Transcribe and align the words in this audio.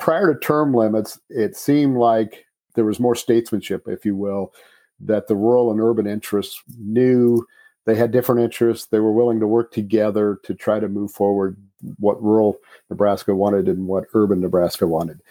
Prior 0.00 0.32
to 0.32 0.40
term 0.40 0.74
limits, 0.74 1.20
it 1.28 1.56
seemed 1.56 1.96
like 1.96 2.46
there 2.74 2.84
was 2.84 2.98
more 2.98 3.14
statesmanship, 3.14 3.86
if 3.86 4.04
you 4.04 4.16
will, 4.16 4.52
that 5.00 5.28
the 5.28 5.36
rural 5.36 5.70
and 5.70 5.80
urban 5.80 6.06
interests 6.06 6.62
knew 6.78 7.46
they 7.84 7.94
had 7.94 8.10
different 8.10 8.40
interests. 8.40 8.86
They 8.86 9.00
were 9.00 9.12
willing 9.12 9.40
to 9.40 9.46
work 9.46 9.72
together 9.72 10.38
to 10.44 10.54
try 10.54 10.80
to 10.80 10.88
move 10.88 11.10
forward 11.10 11.56
what 11.98 12.22
rural 12.22 12.56
Nebraska 12.88 13.34
wanted 13.34 13.68
and 13.68 13.86
what 13.86 14.04
urban 14.14 14.40
Nebraska 14.40 14.86
wanted. 14.86 15.22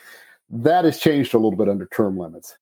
That 0.50 0.86
has 0.86 1.00
changed 1.00 1.34
a 1.34 1.38
little 1.38 1.58
bit 1.58 1.70
under 1.70 1.86
term 1.88 2.18
limits. 2.18 2.58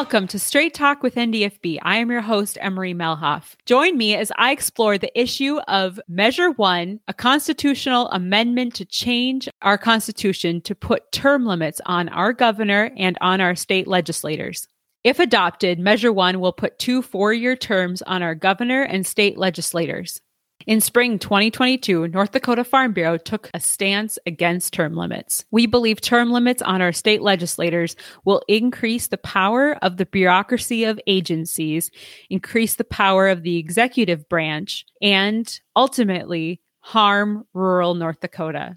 Welcome 0.00 0.28
to 0.28 0.38
Straight 0.38 0.72
Talk 0.72 1.02
with 1.02 1.16
NDFB. 1.16 1.78
I 1.82 1.98
am 1.98 2.10
your 2.10 2.22
host, 2.22 2.56
Emery 2.62 2.94
Melhoff. 2.94 3.54
Join 3.66 3.98
me 3.98 4.16
as 4.16 4.32
I 4.38 4.50
explore 4.50 4.96
the 4.96 5.12
issue 5.20 5.58
of 5.68 6.00
Measure 6.08 6.52
One, 6.52 7.00
a 7.06 7.12
constitutional 7.12 8.08
amendment 8.08 8.74
to 8.76 8.86
change 8.86 9.46
our 9.60 9.76
Constitution 9.76 10.62
to 10.62 10.74
put 10.74 11.12
term 11.12 11.44
limits 11.44 11.82
on 11.84 12.08
our 12.08 12.32
governor 12.32 12.90
and 12.96 13.18
on 13.20 13.42
our 13.42 13.54
state 13.54 13.86
legislators. 13.86 14.66
If 15.04 15.18
adopted, 15.18 15.78
Measure 15.78 16.14
One 16.14 16.40
will 16.40 16.54
put 16.54 16.78
two 16.78 17.02
four 17.02 17.34
year 17.34 17.54
terms 17.54 18.00
on 18.00 18.22
our 18.22 18.34
governor 18.34 18.80
and 18.80 19.06
state 19.06 19.36
legislators. 19.36 20.22
In 20.66 20.82
spring 20.82 21.18
2022, 21.18 22.08
North 22.08 22.32
Dakota 22.32 22.64
Farm 22.64 22.92
Bureau 22.92 23.16
took 23.16 23.48
a 23.54 23.60
stance 23.60 24.18
against 24.26 24.74
term 24.74 24.94
limits. 24.94 25.44
We 25.50 25.66
believe 25.66 26.00
term 26.00 26.30
limits 26.30 26.60
on 26.60 26.82
our 26.82 26.92
state 26.92 27.22
legislators 27.22 27.96
will 28.26 28.42
increase 28.46 29.06
the 29.06 29.16
power 29.16 29.78
of 29.82 29.96
the 29.96 30.04
bureaucracy 30.04 30.84
of 30.84 31.00
agencies, 31.06 31.90
increase 32.28 32.74
the 32.74 32.84
power 32.84 33.28
of 33.28 33.42
the 33.42 33.56
executive 33.56 34.28
branch, 34.28 34.84
and 35.00 35.58
ultimately 35.74 36.60
harm 36.80 37.46
rural 37.54 37.94
North 37.94 38.20
Dakota. 38.20 38.76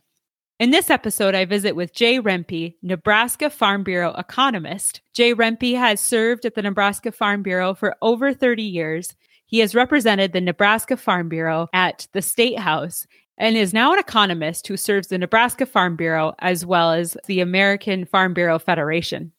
In 0.59 0.71
this 0.71 0.89
episode, 0.89 1.35
I 1.35 1.43
visit 1.43 1.75
with 1.75 1.93
Jay 1.93 2.21
Rempe, 2.21 2.75
Nebraska 2.81 3.49
Farm 3.49 3.83
Bureau 3.83 4.13
economist. 4.13 5.01
Jay 5.13 5.33
Rempe 5.33 5.77
has 5.77 5.99
served 5.99 6.45
at 6.45 6.55
the 6.55 6.61
Nebraska 6.61 7.11
Farm 7.11 7.43
Bureau 7.43 7.73
for 7.73 7.97
over 8.01 8.33
30 8.33 8.63
years. 8.63 9.13
He 9.53 9.59
has 9.59 9.75
represented 9.75 10.33
the 10.33 10.41
Nebraska 10.41 10.97
Farm 10.97 11.29
Bureau 11.29 11.67
at 11.73 12.07
the 12.13 12.23
State 12.23 12.57
House 12.57 13.05
and 13.37 13.55
is 13.55 13.71
now 13.71 13.93
an 13.93 13.99
economist 13.99 14.67
who 14.67 14.75
serves 14.75 15.09
the 15.09 15.19
Nebraska 15.19 15.67
Farm 15.67 15.95
Bureau 15.95 16.33
as 16.39 16.65
well 16.65 16.91
as 16.91 17.15
the 17.27 17.39
American 17.39 18.05
Farm 18.05 18.33
Bureau 18.33 18.57
Federation. 18.57 19.31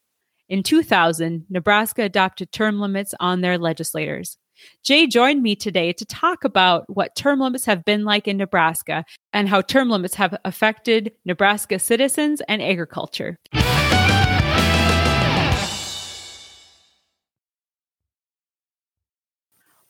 In 0.48 0.62
2000, 0.62 1.46
Nebraska 1.50 2.02
adopted 2.02 2.52
term 2.52 2.78
limits 2.78 3.12
on 3.18 3.40
their 3.40 3.58
legislators. 3.58 4.38
Jay 4.84 5.08
joined 5.08 5.42
me 5.42 5.56
today 5.56 5.92
to 5.92 6.04
talk 6.04 6.44
about 6.44 6.84
what 6.88 7.16
term 7.16 7.40
limits 7.40 7.64
have 7.64 7.84
been 7.84 8.04
like 8.04 8.28
in 8.28 8.36
Nebraska 8.36 9.04
and 9.32 9.48
how 9.48 9.62
term 9.62 9.90
limits 9.90 10.14
have 10.14 10.38
affected 10.44 11.10
Nebraska 11.24 11.80
citizens 11.80 12.40
and 12.46 12.62
agriculture. 12.62 13.36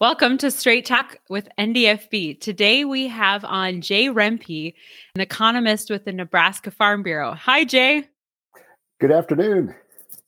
Welcome 0.05 0.37
to 0.37 0.51
Straight 0.51 0.85
Talk 0.85 1.17
with 1.31 1.49
NDFB. 1.59 2.39
Today 2.39 2.85
we 2.85 3.09
have 3.09 3.43
on 3.43 3.81
Jay 3.81 4.09
Rempe, 4.09 4.75
an 5.15 5.23
economist 5.23 5.89
with 5.89 6.05
the 6.05 6.13
Nebraska 6.13 6.71
Farm 6.71 7.03
Bureau. 7.03 7.33
Hi, 7.33 7.65
Jay. 7.65 8.07
Good 9.01 9.11
afternoon. 9.11 9.75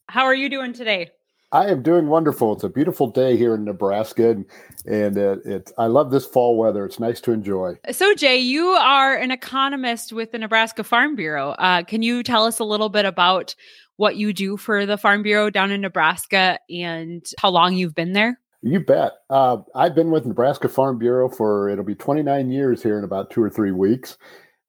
How 0.09 0.25
are 0.25 0.35
you 0.35 0.49
doing 0.49 0.73
today? 0.73 1.11
I 1.53 1.67
am 1.67 1.83
doing 1.83 2.07
wonderful. 2.07 2.55
It's 2.55 2.65
a 2.65 2.71
beautiful 2.71 3.09
day 3.09 3.37
here 3.37 3.55
in 3.55 3.65
Nebraska, 3.65 4.31
and, 4.31 4.47
and 4.87 5.19
uh, 5.19 5.37
it, 5.45 5.71
I 5.77 5.89
love 5.89 6.11
this 6.11 6.25
fall 6.25 6.57
weather. 6.57 6.87
It's 6.87 6.99
nice 6.99 7.21
to 7.21 7.33
enjoy. 7.33 7.75
So, 7.91 8.15
Jay, 8.15 8.39
you 8.39 8.69
are 8.69 9.15
an 9.15 9.31
economist 9.31 10.11
with 10.11 10.33
the 10.33 10.39
Nebraska 10.39 10.85
Farm 10.85 11.17
Bureau. 11.17 11.51
Uh, 11.51 11.83
can 11.83 12.01
you 12.01 12.23
tell 12.23 12.47
us 12.47 12.61
a 12.61 12.65
little 12.65 12.89
bit 12.89 13.05
about 13.05 13.55
what 13.97 14.17
you 14.17 14.33
do 14.33 14.57
for 14.57 14.87
the 14.87 14.97
Farm 14.97 15.23
Bureau 15.23 15.51
down 15.51 15.71
in 15.71 15.83
Nebraska 15.83 16.59
and 16.71 17.27
how 17.39 17.51
long 17.51 17.75
you've 17.75 17.95
been 17.95 18.15
there? 18.15 18.41
You 18.67 18.81
bet. 18.81 19.13
Uh, 19.31 19.59
I've 19.77 19.95
been 19.95 20.11
with 20.11 20.27
Nebraska 20.27 20.69
Farm 20.69 20.99
Bureau 20.99 21.29
for 21.29 21.69
it'll 21.69 21.85
be 21.85 21.95
29 21.95 22.51
years 22.51 22.83
here 22.83 22.99
in 22.99 23.05
about 23.05 23.31
two 23.31 23.41
or 23.41 23.49
three 23.49 23.71
weeks, 23.71 24.19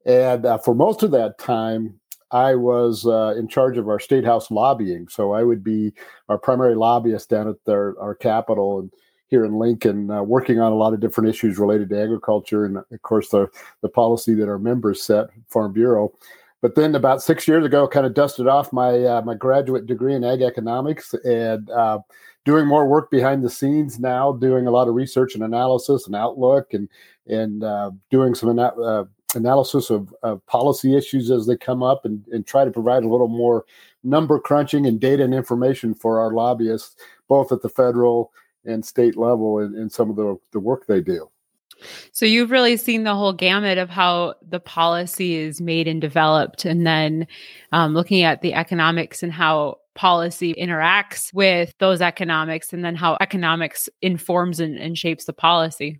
and 0.06 0.46
uh, 0.46 0.60
for 0.60 0.76
most 0.76 1.02
of 1.02 1.10
that 1.12 1.40
time, 1.40 2.00
I 2.30 2.54
was 2.54 3.08
uh, 3.08 3.34
in 3.36 3.48
charge 3.48 3.76
of 3.80 3.90
our 3.90 4.00
state 4.00 4.24
house 4.24 4.52
lobbying. 4.52 5.08
So 5.08 5.34
I 5.34 5.42
would 5.42 5.64
be 5.64 5.94
our 6.30 6.38
primary 6.38 6.76
lobbyist 6.76 7.30
down 7.30 7.48
at 7.48 7.56
their, 7.66 8.00
our 8.00 8.14
capital 8.14 8.82
and 8.82 8.92
here 9.30 9.44
in 9.44 9.58
Lincoln, 9.58 10.12
uh, 10.12 10.22
working 10.22 10.60
on 10.60 10.72
a 10.72 10.76
lot 10.76 10.94
of 10.94 11.00
different 11.00 11.30
issues 11.30 11.58
related 11.58 11.90
to 11.90 12.00
agriculture 12.00 12.66
and, 12.66 12.78
of 12.78 13.02
course, 13.02 13.30
the 13.30 13.48
the 13.82 13.90
policy 13.90 14.36
that 14.36 14.48
our 14.48 14.60
members 14.60 15.02
set, 15.02 15.26
Farm 15.50 15.74
Bureau. 15.74 16.14
But 16.62 16.76
then 16.76 16.96
about 16.96 17.22
six 17.22 17.48
years 17.48 17.66
ago, 17.66 17.88
kind 17.88 18.06
of 18.06 18.14
dusted 18.14 18.48
off 18.48 18.72
my 18.72 19.04
uh, 19.04 19.22
my 19.24 19.34
graduate 19.34 19.88
degree 19.88 20.14
in 20.14 20.24
ag 20.24 20.42
economics 20.42 21.16
and 21.26 21.70
uh, 21.72 22.00
doing 22.48 22.66
more 22.66 22.88
work 22.88 23.12
behind 23.12 23.44
the 23.44 23.50
scenes 23.50 24.00
now, 24.00 24.32
doing 24.32 24.68
a 24.68 24.72
lot 24.72 24.88
of 24.88 24.96
research 24.96 25.36
and 25.36 25.44
analysis 25.44 26.08
and 26.08 26.16
outlook, 26.16 26.74
and 26.74 26.88
and 27.28 27.62
uh, 27.62 27.92
doing 28.10 28.34
some 28.34 28.58
uh, 28.58 29.04
analysis 29.36 29.90
of, 29.90 30.16
of, 30.24 30.44
policy 30.46 30.96
issues 30.96 31.30
as 31.30 31.46
they 31.46 31.58
come 31.58 31.84
up, 31.84 32.06
and, 32.06 32.26
and 32.32 32.48
try 32.48 32.64
to 32.64 32.72
provide 32.72 33.04
a 33.04 33.10
little 33.10 33.28
more 33.28 33.66
number 34.02 34.40
crunching 34.40 34.86
and 34.86 35.02
data 35.02 35.26
and 35.26 35.34
information 35.34 35.94
for 35.94 36.22
our 36.22 36.32
lobbyists, 36.32 36.96
both 37.28 37.52
at 37.52 37.62
the 37.62 37.70
federal 37.70 38.32
and 38.64 38.86
state 38.86 39.18
level, 39.18 39.60
in, 39.60 39.76
in 39.76 39.90
some 39.90 40.10
of 40.10 40.16
the, 40.16 40.40
the 40.54 40.60
work 40.60 40.88
they 40.88 41.02
do. 41.02 41.30
So 42.14 42.26
you've 42.26 42.50
really 42.50 42.78
seen 42.78 43.04
the 43.04 43.14
whole 43.14 43.34
gamut 43.34 43.78
of 43.78 43.90
how 43.90 44.36
the 44.48 44.60
policy 44.60 45.36
is 45.36 45.60
made 45.60 45.88
and 45.90 46.00
developed, 46.00 46.64
and 46.64 46.88
then 46.88 47.28
um, 47.74 47.94
looking 47.94 48.24
at 48.24 48.42
the 48.42 48.54
economics 48.54 49.22
and 49.22 49.34
how 49.34 49.80
policy 49.98 50.54
interacts 50.54 51.34
with 51.34 51.74
those 51.80 52.00
economics 52.00 52.72
and 52.72 52.86
then 52.86 52.96
how 52.96 53.18
economics 53.20 53.90
informs 54.02 54.62
and, 54.62 54.78
and 54.78 54.98
shapes 54.98 55.26
the 55.26 55.34
policy. 55.34 56.00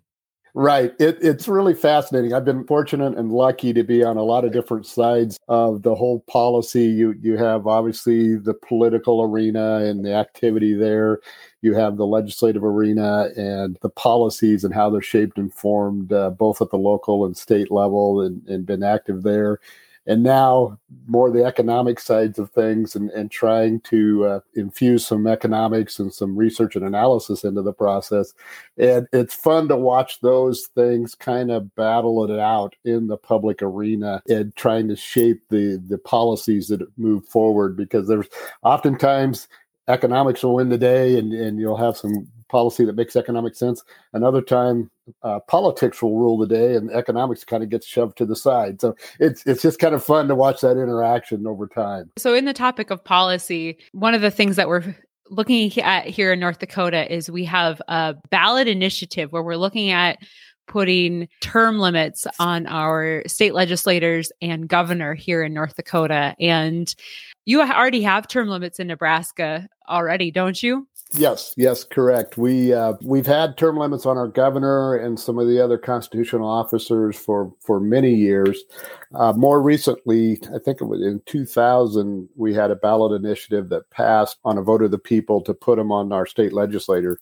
Right. 0.54 0.92
It, 0.98 1.18
it's 1.20 1.46
really 1.46 1.74
fascinating. 1.74 2.32
I've 2.32 2.44
been 2.44 2.66
fortunate 2.66 3.16
and 3.18 3.30
lucky 3.30 3.72
to 3.74 3.84
be 3.84 4.02
on 4.02 4.16
a 4.16 4.22
lot 4.22 4.44
of 4.44 4.52
different 4.52 4.86
sides 4.86 5.38
of 5.46 5.82
the 5.82 5.94
whole 5.94 6.20
policy. 6.20 6.84
You 6.84 7.14
you 7.20 7.36
have 7.36 7.66
obviously 7.66 8.36
the 8.36 8.54
political 8.54 9.22
arena 9.22 9.76
and 9.84 10.04
the 10.04 10.14
activity 10.14 10.74
there. 10.74 11.20
You 11.60 11.74
have 11.74 11.96
the 11.96 12.06
legislative 12.06 12.64
arena 12.64 13.28
and 13.36 13.76
the 13.82 13.90
policies 13.90 14.64
and 14.64 14.72
how 14.74 14.90
they're 14.90 15.02
shaped 15.02 15.38
and 15.38 15.52
formed 15.52 16.12
uh, 16.12 16.30
both 16.30 16.62
at 16.62 16.70
the 16.70 16.78
local 16.78 17.26
and 17.26 17.36
state 17.36 17.70
level 17.70 18.22
and, 18.22 18.44
and 18.48 18.66
been 18.66 18.82
active 18.82 19.22
there 19.22 19.60
and 20.08 20.22
now 20.22 20.76
more 21.06 21.30
the 21.30 21.44
economic 21.44 22.00
sides 22.00 22.38
of 22.38 22.50
things 22.50 22.96
and, 22.96 23.10
and 23.10 23.30
trying 23.30 23.80
to 23.82 24.24
uh, 24.24 24.40
infuse 24.56 25.06
some 25.06 25.26
economics 25.26 26.00
and 26.00 26.12
some 26.12 26.36
research 26.36 26.74
and 26.74 26.84
analysis 26.84 27.44
into 27.44 27.62
the 27.62 27.72
process 27.72 28.32
and 28.78 29.06
it's 29.12 29.34
fun 29.34 29.68
to 29.68 29.76
watch 29.76 30.20
those 30.20 30.68
things 30.74 31.14
kind 31.14 31.52
of 31.52 31.74
battle 31.76 32.24
it 32.24 32.40
out 32.40 32.74
in 32.84 33.06
the 33.06 33.16
public 33.18 33.62
arena 33.62 34.20
and 34.28 34.56
trying 34.56 34.88
to 34.88 34.96
shape 34.96 35.42
the 35.50 35.80
the 35.88 35.98
policies 35.98 36.68
that 36.68 36.80
move 36.98 37.24
forward 37.26 37.76
because 37.76 38.08
there's 38.08 38.28
oftentimes 38.62 39.46
economics 39.88 40.42
will 40.42 40.54
win 40.56 40.68
the 40.68 40.78
day 40.78 41.18
and, 41.18 41.32
and 41.32 41.60
you'll 41.60 41.76
have 41.76 41.96
some 41.96 42.28
policy 42.48 42.84
that 42.84 42.96
makes 42.96 43.16
economic 43.16 43.54
sense. 43.54 43.82
Another 44.12 44.42
time, 44.42 44.90
uh, 45.22 45.40
politics 45.40 46.02
will 46.02 46.16
rule 46.16 46.38
the 46.38 46.46
day, 46.46 46.74
and 46.74 46.90
economics 46.90 47.44
kind 47.44 47.62
of 47.62 47.68
gets 47.68 47.86
shoved 47.86 48.16
to 48.18 48.26
the 48.26 48.36
side. 48.36 48.80
So 48.80 48.96
it's 49.18 49.44
it's 49.46 49.62
just 49.62 49.78
kind 49.78 49.94
of 49.94 50.04
fun 50.04 50.28
to 50.28 50.34
watch 50.34 50.60
that 50.60 50.72
interaction 50.72 51.46
over 51.46 51.66
time. 51.66 52.10
So, 52.18 52.34
in 52.34 52.44
the 52.44 52.52
topic 52.52 52.90
of 52.90 53.02
policy, 53.04 53.78
one 53.92 54.14
of 54.14 54.20
the 54.20 54.30
things 54.30 54.56
that 54.56 54.68
we're 54.68 54.94
looking 55.30 55.76
at 55.80 56.06
here 56.06 56.32
in 56.32 56.40
North 56.40 56.58
Dakota 56.58 57.12
is 57.12 57.30
we 57.30 57.44
have 57.44 57.82
a 57.88 58.14
ballot 58.30 58.68
initiative 58.68 59.32
where 59.32 59.42
we're 59.42 59.56
looking 59.56 59.90
at 59.90 60.18
putting 60.66 61.28
term 61.40 61.78
limits 61.78 62.26
on 62.38 62.66
our 62.66 63.22
state 63.26 63.54
legislators 63.54 64.30
and 64.40 64.68
governor 64.68 65.14
here 65.14 65.42
in 65.42 65.54
North 65.54 65.74
Dakota. 65.76 66.34
And 66.38 66.94
you 67.46 67.62
already 67.62 68.02
have 68.02 68.28
term 68.28 68.48
limits 68.48 68.78
in 68.78 68.86
Nebraska 68.86 69.66
already, 69.88 70.30
don't 70.30 70.62
you? 70.62 70.86
Yes, 71.14 71.54
yes, 71.56 71.84
correct. 71.84 72.36
We 72.36 72.74
uh, 72.74 72.92
we've 73.02 73.26
had 73.26 73.56
term 73.56 73.78
limits 73.78 74.04
on 74.04 74.18
our 74.18 74.28
governor 74.28 74.94
and 74.94 75.18
some 75.18 75.38
of 75.38 75.48
the 75.48 75.62
other 75.62 75.78
constitutional 75.78 76.46
officers 76.46 77.16
for 77.16 77.50
for 77.60 77.80
many 77.80 78.14
years. 78.14 78.62
Uh, 79.14 79.32
more 79.32 79.62
recently, 79.62 80.38
I 80.54 80.58
think 80.58 80.82
it 80.82 80.84
was 80.84 81.00
in 81.00 81.22
2000, 81.24 82.28
we 82.36 82.52
had 82.52 82.70
a 82.70 82.76
ballot 82.76 83.18
initiative 83.18 83.70
that 83.70 83.88
passed 83.88 84.36
on 84.44 84.58
a 84.58 84.62
vote 84.62 84.82
of 84.82 84.90
the 84.90 84.98
people 84.98 85.40
to 85.44 85.54
put 85.54 85.78
them 85.78 85.90
on 85.90 86.12
our 86.12 86.26
state 86.26 86.52
legislator, 86.52 87.18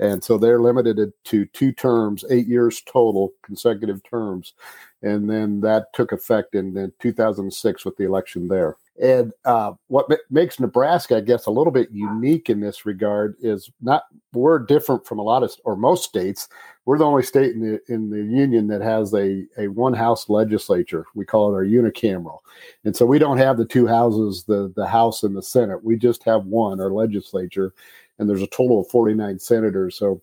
and 0.00 0.22
so 0.24 0.36
they're 0.36 0.60
limited 0.60 0.98
to 1.26 1.46
two 1.46 1.72
terms, 1.72 2.24
eight 2.30 2.48
years 2.48 2.82
total, 2.86 3.32
consecutive 3.44 4.02
terms, 4.02 4.54
and 5.02 5.30
then 5.30 5.60
that 5.60 5.92
took 5.92 6.10
effect 6.10 6.56
in, 6.56 6.76
in 6.76 6.92
2006 6.98 7.84
with 7.84 7.96
the 7.98 8.04
election 8.04 8.48
there. 8.48 8.76
And 9.00 9.32
uh, 9.44 9.72
what 9.86 10.10
makes 10.28 10.58
Nebraska, 10.58 11.16
I 11.16 11.20
guess, 11.20 11.46
a 11.46 11.52
little 11.52 11.70
bit 11.72 11.88
unique 11.92 12.50
in 12.50 12.60
this 12.60 12.84
regard 12.84 13.36
is 13.40 13.70
not 13.80 14.02
we're 14.32 14.58
different 14.58 15.06
from 15.06 15.18
a 15.18 15.22
lot 15.22 15.42
of 15.42 15.54
or 15.64 15.76
most 15.76 16.04
states. 16.04 16.48
We're 16.84 16.98
the 16.98 17.04
only 17.04 17.22
state 17.22 17.54
in 17.54 17.60
the 17.60 17.80
in 17.92 18.10
the 18.10 18.16
union 18.16 18.66
that 18.68 18.80
has 18.80 19.14
a 19.14 19.46
a 19.56 19.68
one 19.68 19.94
house 19.94 20.28
legislature. 20.28 21.04
We 21.14 21.24
call 21.24 21.50
it 21.50 21.54
our 21.54 21.64
unicameral, 21.64 22.38
and 22.84 22.96
so 22.96 23.06
we 23.06 23.20
don't 23.20 23.38
have 23.38 23.56
the 23.56 23.64
two 23.64 23.86
houses, 23.86 24.44
the 24.44 24.72
the 24.74 24.86
House 24.86 25.22
and 25.22 25.36
the 25.36 25.42
Senate. 25.42 25.84
We 25.84 25.96
just 25.96 26.24
have 26.24 26.46
one, 26.46 26.80
our 26.80 26.90
legislature, 26.90 27.74
and 28.18 28.28
there's 28.28 28.42
a 28.42 28.48
total 28.48 28.80
of 28.80 28.88
forty 28.88 29.14
nine 29.14 29.38
senators. 29.38 29.96
So 29.96 30.20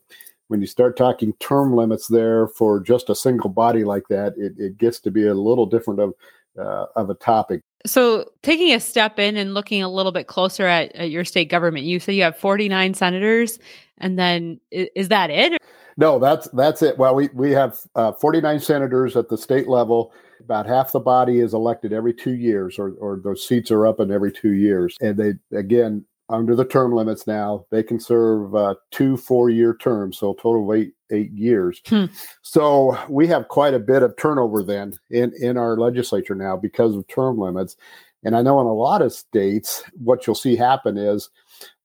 when 0.48 0.60
you 0.60 0.68
start 0.68 0.98
talking 0.98 1.33
term 1.39 1.75
limits 1.75 2.07
there 2.07 2.48
for 2.50 2.80
just 2.80 3.10
a 3.10 3.16
single 3.16 3.50
body 3.50 3.83
like 3.83 4.07
that, 4.10 4.33
it, 4.38 4.54
it 4.57 4.77
gets 4.77 5.00
to 5.00 5.12
be 5.12 5.27
a 5.27 5.33
little 5.33 5.66
different 5.66 6.00
of 6.00 6.13
uh, 6.60 6.86
of 6.96 7.10
a 7.10 7.16
topic. 7.16 7.62
So, 7.86 8.25
taking 8.42 8.74
a 8.74 8.80
step 8.80 9.19
in 9.19 9.38
and 9.38 9.54
looking 9.54 9.84
a 9.84 9.90
little 9.90 10.12
bit 10.12 10.28
closer 10.28 10.66
at, 10.66 10.96
at 10.96 11.12
your 11.12 11.24
state 11.24 11.50
government, 11.50 11.86
you 11.86 12.00
say 12.00 12.13
you 12.13 12.24
have 12.24 12.38
49 12.38 12.96
senators, 12.96 13.60
and 14.00 14.18
then 14.18 14.60
is, 14.72 14.88
is 14.96 15.07
that 15.10 15.30
it? 15.30 15.62
No, 15.98 16.19
that's 16.19 16.48
that's 16.50 16.81
it. 16.81 16.98
Well, 16.98 17.16
we 17.16 17.30
we 17.34 17.52
have 17.52 17.78
uh, 17.96 18.12
49 18.12 18.60
senators 18.60 19.16
at 19.16 19.30
the 19.30 19.38
state 19.38 19.68
level. 19.68 20.13
About 20.42 20.66
half 20.66 20.92
the 20.92 21.00
body 21.00 21.40
is 21.40 21.54
elected 21.54 21.94
every 21.94 22.13
two 22.13 22.34
years, 22.34 22.78
or 22.78 22.92
or 23.00 23.19
those 23.24 23.48
seats 23.48 23.72
are 23.72 23.88
up 23.88 24.00
in 24.00 24.12
every 24.12 24.31
two 24.31 24.54
years, 24.54 24.98
and 25.00 25.16
they 25.16 25.58
again 25.58 26.04
under 26.30 26.56
the 26.56 26.66
term 26.66 26.94
limits 26.94 27.27
now 27.27 27.66
they 27.69 27.83
can 27.83 28.00
serve 28.00 28.56
uh, 28.56 28.75
two 28.92 29.18
four 29.18 29.50
year 29.50 29.75
terms, 29.75 30.18
so 30.18 30.31
a 30.31 30.36
total 30.36 30.69
of 30.69 30.77
eight 30.77 30.94
eight 31.12 31.31
years. 31.31 31.81
Hmm. 31.86 32.06
So 32.42 32.98
we 33.10 33.27
have 33.27 33.48
quite 33.48 33.74
a 33.74 33.80
bit 33.80 34.04
of 34.04 34.16
turnover 34.18 34.63
then 34.63 34.94
in 35.10 35.33
in 35.39 35.57
our 35.57 35.77
legislature 35.77 36.36
now 36.36 36.57
because 36.57 36.95
of 36.95 37.07
term 37.07 37.38
limits. 37.38 37.77
And 38.24 38.36
I 38.36 38.42
know 38.42 38.60
in 38.60 38.66
a 38.66 38.74
lot 38.74 39.04
of 39.04 39.13
states, 39.13 39.83
what 40.04 40.25
you'll 40.25 40.36
see 40.36 40.56
happen 40.56 40.98
is 40.98 41.30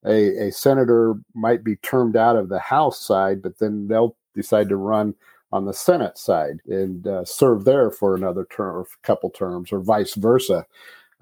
a, 0.06 0.48
a 0.48 0.52
senator 0.52 1.14
might 1.34 1.62
be 1.62 1.76
termed 1.76 2.16
out 2.16 2.36
of 2.36 2.48
the 2.48 2.58
House 2.58 2.98
side, 2.98 3.42
but 3.42 3.58
then 3.58 3.88
they'll 3.88 4.16
decide 4.34 4.70
to 4.70 4.76
run 4.76 5.14
on 5.52 5.66
the 5.66 5.74
Senate 5.74 6.16
side 6.16 6.60
and 6.66 7.06
uh, 7.06 7.24
serve 7.24 7.64
there 7.64 7.90
for 7.90 8.14
another 8.14 8.46
term 8.50 8.76
or 8.76 8.80
a 8.82 9.06
couple 9.06 9.28
terms, 9.30 9.72
or 9.72 9.80
vice 9.80 10.14
versa. 10.14 10.64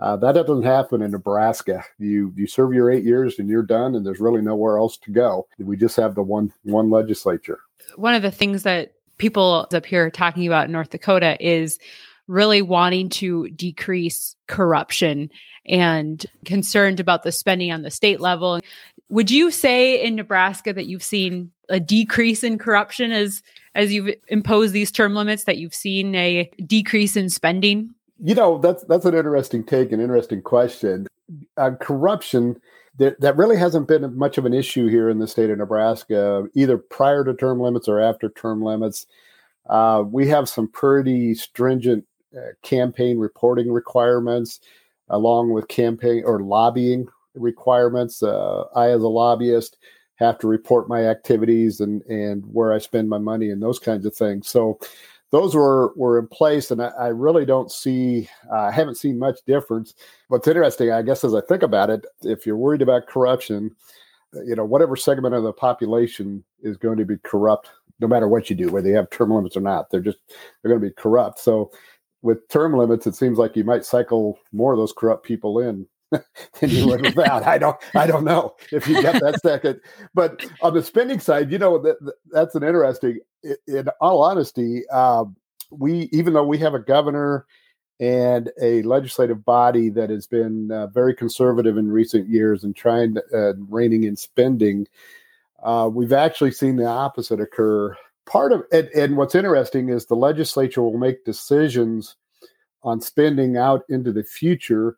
Uh, 0.01 0.17
that 0.17 0.33
doesn't 0.33 0.63
happen 0.63 1.03
in 1.03 1.11
Nebraska. 1.11 1.85
You 1.99 2.33
you 2.37 2.47
serve 2.47 2.73
your 2.73 2.91
eight 2.91 3.05
years 3.05 3.39
and 3.39 3.49
you're 3.49 3.63
done, 3.63 3.95
and 3.95 4.07
there's 4.07 4.21
really 4.21 4.43
nowhere 4.43 4.79
else 4.79 4.97
to 4.99 5.11
go. 5.11 5.47
We 5.59 5.77
just 5.77 5.97
have 5.97 6.15
the 6.15 6.23
one 6.23 6.53
one 6.63 6.91
legislature. 6.91 7.61
One 7.97 8.15
of 8.15 8.23
the 8.23 8.31
things 8.31 8.63
that 8.63 8.93
people 9.19 9.67
up 9.73 9.87
here 9.87 10.07
are 10.07 10.11
talking 10.11 10.47
about 10.47 10.67
in 10.67 10.73
North 10.73 10.91
Dakota 10.91 11.37
is 11.45 11.79
really 12.29 12.63
wanting 12.63 13.09
to 13.09 13.49
decrease 13.51 14.37
corruption 14.47 15.31
and 15.67 16.25
concerned 16.45 17.01
about 17.01 17.23
the 17.23 17.33
spending 17.33 17.73
on 17.73 17.83
the 17.83 17.91
state 17.91 18.21
level. 18.21 18.61
Would 19.09 19.31
you 19.31 19.51
say 19.51 20.03
in 20.03 20.15
Nebraska 20.15 20.73
that 20.75 20.87
you've 20.87 21.03
seen 21.03 21.51
a 21.69 21.81
decrease 21.81 22.45
in 22.45 22.59
corruption 22.59 23.11
as 23.11 23.43
as 23.75 23.93
you've 23.93 24.15
imposed 24.29 24.73
these 24.73 24.93
term 24.93 25.15
limits 25.15 25.45
that 25.45 25.59
you've 25.59 25.75
seen 25.75 26.15
a 26.15 26.51
decrease 26.67 27.17
in 27.17 27.31
spending? 27.31 27.95
You 28.21 28.35
know, 28.35 28.59
that's 28.59 28.85
that's 28.85 29.05
an 29.05 29.15
interesting 29.15 29.65
take, 29.65 29.93
an 29.93 30.01
interesting 30.01 30.43
question. 30.43 31.07
Uh, 31.57 31.73
corruption 31.81 32.61
that 32.99 33.21
that 33.21 33.37
really 33.37 33.57
hasn't 33.57 33.87
been 33.87 34.17
much 34.17 34.39
of 34.39 34.45
an 34.45 34.55
issue 34.55 34.89
here 34.89 35.09
in 35.09 35.19
the 35.19 35.29
state 35.29 35.51
of 35.51 35.59
Nebraska, 35.59 36.47
either 36.55 36.79
prior 36.79 37.25
to 37.25 37.35
term 37.35 37.61
limits 37.61 37.89
or 37.89 38.01
after 38.01 38.29
term 38.31 38.63
limits. 38.63 39.07
Uh, 39.69 40.03
we 40.07 40.27
have 40.29 40.49
some 40.49 40.67
pretty 40.67 41.35
stringent 41.35 42.05
uh, 42.37 42.53
campaign 42.63 43.19
reporting 43.19 43.71
requirements, 43.71 44.61
along 45.09 45.53
with 45.53 45.69
campaign 45.69 46.23
or 46.25 46.41
lobbying 46.41 47.07
requirements. 47.35 48.23
Uh, 48.23 48.65
I, 48.75 48.91
as 48.91 49.03
a 49.03 49.09
lobbyist, 49.09 49.77
have 50.17 50.39
to 50.41 50.49
report 50.49 50.89
my 50.89 51.05
activities 51.05 51.81
and 51.81 52.03
and 52.03 52.45
where 52.53 52.73
I 52.73 52.79
spend 52.79 53.09
my 53.09 53.19
money 53.19 53.51
and 53.51 53.63
those 53.63 53.79
kinds 53.79 54.07
of 54.07 54.17
things. 54.17 54.49
So 54.49 54.81
those 55.31 55.55
were 55.55 55.93
were 55.97 56.19
in 56.19 56.27
place, 56.29 56.71
and 56.71 56.83
I, 56.83 56.89
I 56.99 57.09
really 57.09 57.45
don't 57.45 57.71
see 57.71 58.29
uh, 58.51 58.63
I 58.63 58.71
haven't 58.71 58.97
seen 58.97 59.19
much 59.19 59.41
difference. 59.47 59.95
What's 60.29 60.49
interesting, 60.49 60.91
I 60.91 61.03
guess, 61.03 61.25
as 61.25 61.35
I 61.35 61.41
think 61.43 61.63
about 61.63 61.91
it, 61.91 62.07
if 62.23 62.47
you're 62.47 62.57
worried 62.57 62.83
about 62.83 63.07
corruption, 63.07 63.75
you 64.47 64.55
know, 64.55 64.65
whatever 64.65 64.97
segment 64.97 65.35
of 65.35 65.43
the 65.43 65.53
population 65.53 66.45
is 66.63 66.77
going 66.77 66.99
to 66.99 67.05
be 67.05 67.19
corrupt, 67.25 67.71
no 68.01 68.09
matter 68.09 68.29
what 68.29 68.49
you 68.49 68.57
do, 68.57 68.71
whether 68.71 68.89
you 68.89 68.97
have 68.97 69.11
term 69.11 69.31
limits 69.31 69.57
or 69.57 69.61
not, 69.61 69.91
they're 69.91 70.01
just 70.01 70.19
they're 70.63 70.71
going 70.71 70.81
to 70.81 70.89
be 70.89 70.95
corrupt. 70.95 71.39
So 71.39 71.71
with 72.23 72.49
term 72.49 72.77
limits, 72.77 73.07
it 73.07 73.15
seems 73.15 73.39
like 73.39 73.57
you 73.57 73.65
might 73.65 73.85
cycle 73.85 74.39
more 74.53 74.73
of 74.73 74.79
those 74.79 74.93
corrupt 74.93 75.25
people 75.25 75.61
in 75.61 75.87
than 76.61 76.71
you 76.71 76.87
would 76.87 77.03
without. 77.17 77.45
I 77.45 77.59
don't, 77.59 77.77
I 77.95 78.07
don't 78.07 78.25
know 78.25 78.55
if 78.73 78.89
you 78.89 79.01
get 79.01 79.21
that 79.21 79.41
second. 79.43 79.81
But 80.15 80.45
on 80.63 80.75
the 80.75 80.83
spending 80.83 81.21
side, 81.21 81.51
you 81.53 81.59
know, 81.59 81.79
that, 81.79 81.97
that's 82.31 82.55
an 82.55 82.63
interesting. 82.63 83.21
In 83.67 83.89
all 84.01 84.23
honesty, 84.23 84.89
um, 84.89 85.37
we 85.71 86.09
even 86.13 86.33
though 86.33 86.47
we 86.47 86.59
have 86.59 86.75
a 86.75 86.79
governor 86.79 87.47
and 88.01 88.51
a 88.61 88.83
legislative 88.83 89.45
body 89.45 89.89
that 89.91 90.11
has 90.11 90.27
been 90.27 90.71
uh, 90.71 90.87
very 90.89 91.15
conservative 91.15 91.77
in 91.77 91.91
recent 91.91 92.29
years 92.29 92.63
and 92.63 92.75
trying 92.77 93.15
to, 93.15 93.23
uh, 93.35 93.53
reining 93.69 94.05
in 94.05 94.17
spending, 94.17 94.87
uh, 95.63 95.89
we've 95.93 96.13
actually 96.13 96.53
seen 96.53 96.77
the 96.77 96.87
opposite 96.87 97.41
occur. 97.41 97.97
Part 98.27 98.53
of 98.53 98.63
and, 98.73 98.89
and 98.89 99.17
what's 99.17 99.35
interesting 99.35 99.89
is 99.89 100.07
the 100.07 100.15
legislature 100.15 100.83
will 100.83 100.99
make 100.99 101.25
decisions 101.25 102.17
on 102.83 103.01
spending 103.01 103.57
out 103.57 103.83
into 103.89 104.13
the 104.13 104.23
future 104.23 104.97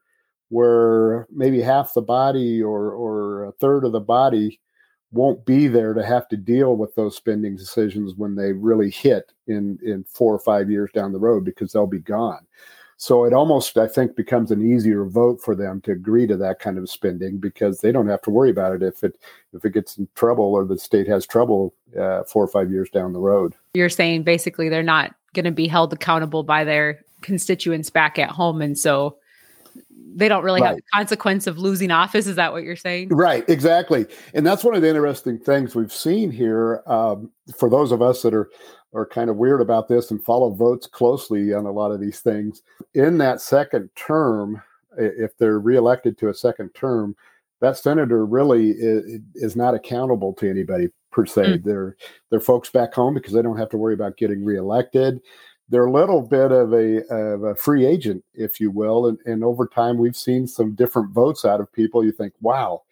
where 0.50 1.26
maybe 1.30 1.60
half 1.60 1.94
the 1.94 2.02
body 2.02 2.62
or 2.62 2.92
or 2.92 3.44
a 3.44 3.52
third 3.52 3.84
of 3.84 3.92
the 3.92 4.00
body 4.00 4.60
won't 5.12 5.44
be 5.44 5.66
there 5.66 5.94
to 5.94 6.04
have 6.04 6.28
to 6.28 6.36
deal 6.36 6.76
with 6.76 6.94
those 6.94 7.16
spending 7.16 7.56
decisions 7.56 8.14
when 8.14 8.34
they 8.34 8.52
really 8.52 8.90
hit 8.90 9.32
in 9.46 9.78
in 9.82 10.04
four 10.04 10.34
or 10.34 10.38
five 10.38 10.70
years 10.70 10.90
down 10.92 11.12
the 11.12 11.18
road 11.18 11.44
because 11.44 11.72
they'll 11.72 11.86
be 11.86 12.00
gone. 12.00 12.46
So 12.96 13.24
it 13.24 13.32
almost 13.32 13.78
I 13.78 13.86
think 13.86 14.14
becomes 14.14 14.50
an 14.50 14.60
easier 14.60 15.04
vote 15.04 15.40
for 15.40 15.54
them 15.54 15.80
to 15.82 15.92
agree 15.92 16.26
to 16.26 16.36
that 16.36 16.58
kind 16.58 16.76
of 16.78 16.90
spending 16.90 17.38
because 17.38 17.80
they 17.80 17.92
don't 17.92 18.08
have 18.08 18.20
to 18.22 18.30
worry 18.30 18.50
about 18.50 18.74
it 18.74 18.82
if 18.82 19.02
it 19.02 19.18
if 19.54 19.64
it 19.64 19.72
gets 19.72 19.96
in 19.96 20.06
trouble 20.16 20.52
or 20.52 20.64
the 20.64 20.78
state 20.78 21.06
has 21.08 21.26
trouble 21.26 21.74
uh, 21.98 22.24
four 22.24 22.44
or 22.44 22.48
five 22.48 22.70
years 22.70 22.90
down 22.90 23.12
the 23.12 23.20
road. 23.20 23.54
You're 23.74 23.88
saying 23.88 24.24
basically 24.24 24.68
they're 24.68 24.82
not 24.82 25.14
going 25.32 25.44
to 25.44 25.52
be 25.52 25.68
held 25.68 25.92
accountable 25.92 26.42
by 26.42 26.64
their 26.64 27.00
constituents 27.22 27.88
back 27.88 28.18
at 28.18 28.30
home, 28.30 28.60
and 28.60 28.76
so 28.76 29.16
they 30.14 30.28
don't 30.28 30.44
really 30.44 30.60
right. 30.60 30.68
have 30.68 30.76
the 30.76 30.82
consequence 30.92 31.46
of 31.46 31.58
losing 31.58 31.90
office. 31.90 32.26
Is 32.26 32.36
that 32.36 32.52
what 32.52 32.62
you're 32.62 32.76
saying? 32.76 33.08
Right, 33.10 33.48
exactly. 33.48 34.06
And 34.34 34.46
that's 34.46 34.64
one 34.64 34.74
of 34.74 34.82
the 34.82 34.88
interesting 34.88 35.38
things 35.38 35.74
we've 35.74 35.92
seen 35.92 36.30
here. 36.30 36.82
Um, 36.86 37.30
for 37.56 37.70
those 37.70 37.92
of 37.92 38.02
us 38.02 38.22
that 38.22 38.34
are 38.34 38.50
are 38.92 39.06
kind 39.06 39.30
of 39.30 39.36
weird 39.36 39.60
about 39.60 39.86
this 39.86 40.10
and 40.10 40.22
follow 40.24 40.50
votes 40.50 40.88
closely 40.88 41.54
on 41.54 41.64
a 41.64 41.70
lot 41.70 41.92
of 41.92 42.00
these 42.00 42.20
things, 42.20 42.62
in 42.94 43.18
that 43.18 43.40
second 43.40 43.88
term, 43.94 44.60
if 44.98 45.36
they're 45.38 45.60
reelected 45.60 46.18
to 46.18 46.28
a 46.28 46.34
second 46.34 46.70
term, 46.74 47.14
that 47.60 47.76
senator 47.76 48.26
really 48.26 48.70
is, 48.70 49.20
is 49.36 49.54
not 49.54 49.74
accountable 49.74 50.32
to 50.34 50.50
anybody 50.50 50.88
per 51.12 51.24
se. 51.26 51.42
Mm. 51.42 51.64
They're 51.64 51.96
they're 52.30 52.40
folks 52.40 52.70
back 52.70 52.94
home 52.94 53.14
because 53.14 53.32
they 53.32 53.42
don't 53.42 53.58
have 53.58 53.70
to 53.70 53.76
worry 53.76 53.94
about 53.94 54.16
getting 54.16 54.44
reelected 54.44 55.20
they're 55.70 55.86
a 55.86 55.92
little 55.92 56.20
bit 56.20 56.50
of 56.50 56.72
a, 56.72 57.06
of 57.06 57.44
a 57.44 57.54
free 57.54 57.86
agent, 57.86 58.24
if 58.34 58.60
you 58.60 58.70
will. 58.70 59.06
And, 59.06 59.18
and 59.24 59.44
over 59.44 59.66
time, 59.66 59.98
we've 59.98 60.16
seen 60.16 60.46
some 60.46 60.74
different 60.74 61.12
votes 61.12 61.44
out 61.44 61.60
of 61.60 61.72
people. 61.72 62.04
You 62.04 62.12
think, 62.12 62.34
wow, 62.40 62.82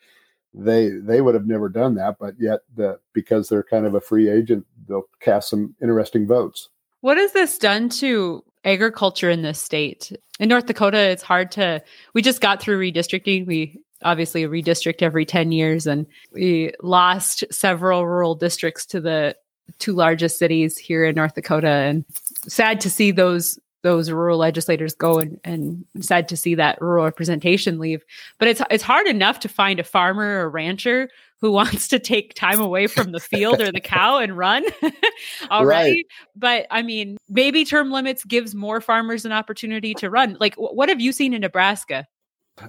they 0.55 0.89
they 0.89 1.21
would 1.21 1.35
have 1.35 1.47
never 1.47 1.69
done 1.69 1.95
that, 1.97 2.17
but 2.19 2.35
yet 2.39 2.61
the, 2.75 2.99
because 3.13 3.49
they're 3.49 3.65
kind 3.65 3.85
of 3.85 3.95
a 3.95 4.01
free 4.01 4.31
agent, 4.31 4.65
they'll 4.87 5.09
cast 5.21 5.51
some 5.51 5.75
interesting 5.83 6.27
votes. 6.27 6.69
What 7.01 7.17
has 7.17 7.33
this 7.33 7.59
done 7.59 7.89
to 7.91 8.43
agriculture 8.65 9.31
in 9.31 9.43
this 9.43 9.61
state? 9.61 10.13
In 10.41 10.49
North 10.49 10.67
Dakota, 10.67 10.99
it's 10.99 11.23
hard 11.23 11.51
to. 11.53 11.83
We 12.15 12.23
just 12.23 12.41
got 12.41 12.61
through 12.61 12.81
redistricting. 12.81 13.47
We 13.47 13.79
obviously 14.03 14.45
redistrict 14.45 15.03
every 15.03 15.27
10 15.27 15.51
years 15.51 15.87
and 15.87 16.07
we 16.33 16.73
lost 16.83 17.45
several 17.51 18.07
rural 18.07 18.37
districts 18.37 18.87
to 18.87 19.01
the 19.01 19.35
two 19.79 19.93
largest 19.93 20.39
cities 20.39 20.77
here 20.77 21.05
in 21.05 21.15
North 21.15 21.35
Dakota 21.35 21.69
and 21.69 22.05
sad 22.47 22.81
to 22.81 22.91
see 22.91 23.11
those 23.11 23.59
those 23.83 24.11
rural 24.11 24.39
legislators 24.39 24.95
go 24.95 25.21
and, 25.21 25.39
and 25.45 25.85
sad 26.01 26.29
to 26.29 26.37
see 26.37 26.55
that 26.57 26.81
rural 26.81 27.05
representation 27.05 27.79
leave. 27.79 28.05
But 28.39 28.49
it's 28.49 28.63
it's 28.71 28.83
hard 28.83 29.07
enough 29.07 29.41
to 29.41 29.49
find 29.49 29.79
a 29.79 29.85
farmer 29.85 30.41
or 30.41 30.51
rancher 30.51 31.09
who 31.41 31.53
wants 31.59 31.89
to 31.89 31.99
take 31.99 32.35
time 32.35 32.61
away 32.61 32.87
from 32.87 33.13
the 33.13 33.21
field 33.21 33.61
or 33.61 33.71
the 33.71 33.81
cow 33.81 34.19
and 34.19 34.37
run 34.37 34.65
already. 35.51 35.91
Right. 35.91 36.07
But 36.35 36.67
I 36.71 36.83
mean, 36.83 37.17
maybe 37.29 37.65
term 37.65 37.91
limits 37.91 38.25
gives 38.25 38.55
more 38.55 38.81
farmers 38.81 39.25
an 39.25 39.33
opportunity 39.33 39.95
to 39.95 40.11
run. 40.11 40.37
Like, 40.41 40.55
what 40.57 40.89
have 40.89 41.01
you 41.01 41.13
seen 41.13 41.33
in 41.33 41.43
Nebraska? 41.43 42.07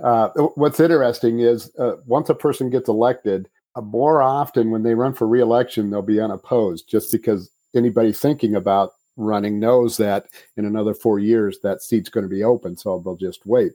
Uh, 0.04 0.30
what's 0.56 0.80
interesting 0.80 1.40
is 1.40 1.72
uh, 1.80 1.96
once 2.06 2.30
a 2.30 2.36
person 2.36 2.70
gets 2.70 2.88
elected, 2.88 3.50
more 3.82 4.22
often 4.22 4.72
when 4.72 4.84
they 4.84 4.96
run 4.96 5.14
for 5.14 5.28
reelection, 5.28 5.90
they'll 5.90 6.02
be 6.02 6.20
unopposed 6.20 6.90
just 6.90 7.12
because 7.12 7.50
anybody 7.76 8.12
thinking 8.12 8.56
about 8.56 8.94
running 9.16 9.60
knows 9.60 9.98
that 9.98 10.28
in 10.58 10.66
another 10.66 10.94
four 10.94 11.20
years 11.20 11.60
that 11.62 11.82
seat's 11.82 12.10
going 12.10 12.24
to 12.24 12.30
be 12.30 12.44
open, 12.44 12.76
so 12.78 13.00
they'll 13.00 13.16
just 13.16 13.46
wait. 13.46 13.74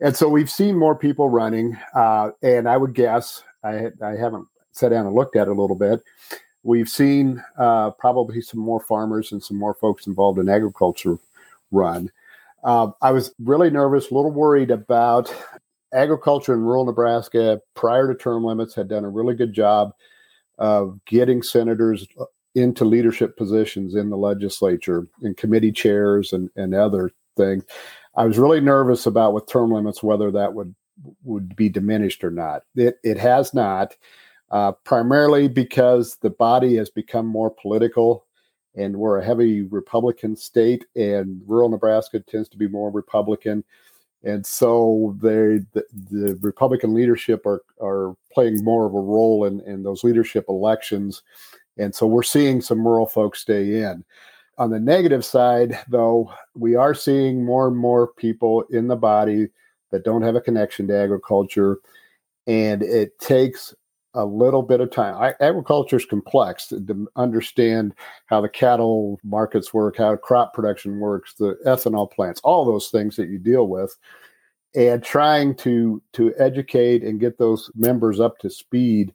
And 0.00 0.16
so 0.16 0.28
we've 0.28 0.50
seen 0.50 0.76
more 0.76 0.96
people 0.96 1.28
running, 1.28 1.76
uh, 1.94 2.30
and 2.42 2.68
I 2.68 2.76
would 2.76 2.94
guess 2.94 3.42
I 3.62 3.90
I 4.02 4.16
haven't 4.16 4.46
sat 4.72 4.90
down 4.90 5.06
and 5.06 5.14
looked 5.14 5.36
at 5.36 5.48
it 5.48 5.56
a 5.56 5.60
little 5.60 5.76
bit. 5.76 6.02
We've 6.62 6.88
seen 6.88 7.42
uh, 7.58 7.90
probably 7.90 8.40
some 8.40 8.60
more 8.60 8.80
farmers 8.80 9.32
and 9.32 9.42
some 9.42 9.56
more 9.56 9.74
folks 9.74 10.06
involved 10.06 10.38
in 10.38 10.48
agriculture 10.48 11.18
run. 11.70 12.10
Uh, 12.64 12.90
I 13.00 13.12
was 13.12 13.32
really 13.38 13.70
nervous, 13.70 14.10
a 14.10 14.14
little 14.14 14.32
worried 14.32 14.72
about 14.72 15.32
agriculture 15.92 16.54
in 16.54 16.60
rural 16.60 16.84
Nebraska 16.84 17.60
prior 17.74 18.12
to 18.12 18.18
term 18.18 18.44
limits 18.44 18.74
had 18.74 18.88
done 18.88 19.04
a 19.04 19.10
really 19.10 19.34
good 19.34 19.52
job 19.52 19.92
of 20.58 20.98
getting 21.06 21.42
senators 21.42 22.06
into 22.54 22.84
leadership 22.84 23.36
positions 23.36 23.94
in 23.94 24.08
the 24.08 24.16
legislature 24.16 25.06
and 25.22 25.36
committee 25.36 25.72
chairs 25.72 26.32
and, 26.32 26.50
and 26.56 26.74
other 26.74 27.10
things. 27.36 27.64
I 28.16 28.24
was 28.24 28.38
really 28.38 28.60
nervous 28.60 29.06
about 29.06 29.34
with 29.34 29.46
term 29.46 29.70
limits 29.70 30.02
whether 30.02 30.30
that 30.30 30.54
would 30.54 30.74
would 31.24 31.54
be 31.54 31.68
diminished 31.68 32.24
or 32.24 32.30
not. 32.30 32.62
It 32.74 32.96
it 33.04 33.18
has 33.18 33.52
not, 33.52 33.94
uh, 34.50 34.72
primarily 34.72 35.48
because 35.48 36.16
the 36.22 36.30
body 36.30 36.76
has 36.76 36.88
become 36.88 37.26
more 37.26 37.50
political, 37.50 38.24
and 38.74 38.96
we're 38.96 39.18
a 39.18 39.24
heavy 39.24 39.62
Republican 39.62 40.36
state, 40.36 40.86
and 40.96 41.42
rural 41.46 41.68
Nebraska 41.68 42.20
tends 42.20 42.48
to 42.48 42.56
be 42.56 42.66
more 42.66 42.90
Republican 42.90 43.62
and 44.26 44.44
so 44.44 45.16
they 45.22 45.60
the, 45.72 45.84
the, 46.10 46.38
Republican 46.42 46.92
leadership 46.92 47.46
are 47.46 47.62
are 47.80 48.14
playing 48.32 48.62
more 48.64 48.84
of 48.84 48.92
a 48.92 49.00
role 49.00 49.44
in 49.44 49.60
in 49.60 49.82
those 49.82 50.02
leadership 50.02 50.46
elections, 50.48 51.22
and 51.78 51.94
so 51.94 52.06
we're 52.06 52.24
seeing 52.24 52.60
some 52.60 52.86
rural 52.86 53.06
folks 53.06 53.40
stay 53.40 53.82
in. 53.82 54.04
On 54.58 54.70
the 54.70 54.80
negative 54.80 55.24
side, 55.24 55.78
though, 55.88 56.32
we 56.54 56.74
are 56.74 56.94
seeing 56.94 57.44
more 57.44 57.68
and 57.68 57.76
more 57.76 58.08
people 58.08 58.64
in 58.70 58.88
the 58.88 58.96
body 58.96 59.48
that 59.92 60.04
don't 60.04 60.22
have 60.22 60.34
a 60.34 60.40
connection 60.40 60.88
to 60.88 60.96
agriculture, 60.96 61.78
and 62.48 62.82
it 62.82 63.16
takes 63.20 63.74
a 64.16 64.24
little 64.24 64.62
bit 64.62 64.80
of 64.80 64.90
time. 64.90 65.34
Agriculture 65.40 65.96
is 65.96 66.06
complex 66.06 66.68
to 66.68 67.08
understand 67.16 67.94
how 68.26 68.40
the 68.40 68.48
cattle 68.48 69.20
markets 69.22 69.72
work, 69.72 69.98
how 69.98 70.16
crop 70.16 70.54
production 70.54 70.98
works, 70.98 71.34
the 71.34 71.56
ethanol 71.66 72.10
plants, 72.10 72.40
all 72.42 72.64
those 72.64 72.88
things 72.88 73.14
that 73.16 73.28
you 73.28 73.38
deal 73.38 73.68
with, 73.68 73.96
and 74.74 75.02
trying 75.02 75.54
to 75.54 76.02
to 76.12 76.34
educate 76.38 77.02
and 77.02 77.20
get 77.20 77.38
those 77.38 77.70
members 77.74 78.20
up 78.20 78.38
to 78.38 78.50
speed 78.50 79.12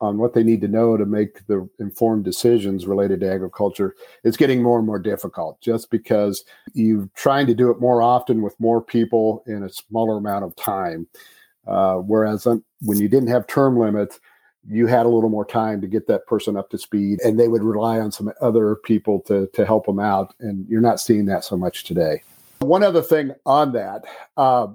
on 0.00 0.16
what 0.16 0.32
they 0.32 0.42
need 0.42 0.62
to 0.62 0.68
know 0.68 0.96
to 0.96 1.04
make 1.04 1.46
the 1.46 1.68
informed 1.78 2.24
decisions 2.24 2.86
related 2.86 3.20
to 3.20 3.30
agriculture 3.30 3.94
it's 4.24 4.36
getting 4.36 4.62
more 4.62 4.78
and 4.78 4.86
more 4.86 4.98
difficult 4.98 5.60
just 5.60 5.90
because 5.90 6.44
you're 6.74 7.08
trying 7.14 7.46
to 7.46 7.54
do 7.54 7.70
it 7.70 7.80
more 7.80 8.02
often 8.02 8.42
with 8.42 8.58
more 8.60 8.80
people 8.80 9.42
in 9.46 9.62
a 9.62 9.70
smaller 9.70 10.18
amount 10.18 10.44
of 10.44 10.54
time 10.56 11.06
uh, 11.66 11.96
whereas 11.96 12.46
when 12.80 12.98
you 12.98 13.08
didn't 13.08 13.28
have 13.28 13.46
term 13.46 13.78
limits 13.78 14.20
you 14.68 14.86
had 14.86 15.06
a 15.06 15.08
little 15.08 15.30
more 15.30 15.44
time 15.44 15.80
to 15.80 15.86
get 15.86 16.06
that 16.06 16.26
person 16.26 16.56
up 16.56 16.70
to 16.70 16.78
speed 16.78 17.20
and 17.24 17.38
they 17.38 17.48
would 17.48 17.62
rely 17.62 17.98
on 17.98 18.12
some 18.12 18.30
other 18.40 18.76
people 18.76 19.20
to, 19.20 19.46
to 19.54 19.64
help 19.64 19.86
them 19.86 19.98
out 19.98 20.34
and 20.40 20.66
you're 20.68 20.80
not 20.80 21.00
seeing 21.00 21.24
that 21.26 21.44
so 21.44 21.56
much 21.56 21.84
today. 21.84 22.22
One 22.58 22.82
other 22.82 23.02
thing 23.02 23.32
on 23.46 23.72
that 23.72 24.04
uh, 24.36 24.68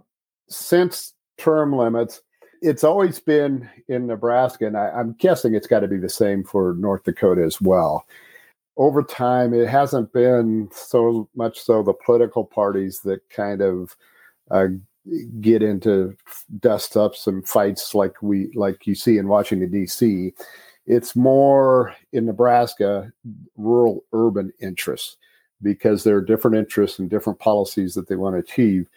since 0.49 1.13
term 1.37 1.75
limits 1.75 2.21
it's 2.61 2.83
always 2.83 3.19
been 3.19 3.69
in 3.89 4.07
nebraska 4.07 4.65
and 4.65 4.77
I, 4.77 4.89
i'm 4.91 5.13
guessing 5.19 5.53
it's 5.53 5.67
got 5.67 5.81
to 5.81 5.87
be 5.87 5.97
the 5.97 6.09
same 6.09 6.43
for 6.43 6.73
north 6.77 7.03
dakota 7.03 7.43
as 7.43 7.59
well. 7.61 8.05
Over 8.77 9.03
time 9.03 9.53
it 9.53 9.67
hasn't 9.67 10.13
been 10.13 10.69
so 10.73 11.29
much 11.35 11.59
so 11.59 11.83
the 11.83 11.93
political 11.93 12.43
parties 12.43 13.01
that 13.01 13.29
kind 13.29 13.61
of 13.61 13.95
uh, 14.49 14.67
get 15.39 15.61
into 15.61 16.15
dust 16.59 16.97
ups 16.97 17.27
and 17.27 17.47
fights 17.47 17.93
like 17.93 18.21
we 18.21 18.51
like 18.55 18.87
you 18.87 18.95
see 18.95 19.17
in 19.17 19.27
Washington 19.27 19.69
D.C. 19.71 20.33
It's 20.87 21.15
more 21.15 21.95
in 22.11 22.25
Nebraska 22.25 23.11
rural 23.57 24.03
urban 24.13 24.51
interests 24.61 25.17
because 25.61 26.03
there 26.03 26.15
are 26.15 26.21
different 26.21 26.57
interests 26.57 26.99
and 26.99 27.09
different 27.09 27.39
policies 27.39 27.95
that 27.95 28.07
they 28.07 28.15
want 28.15 28.35
to 28.35 28.39
achieve. 28.39 28.87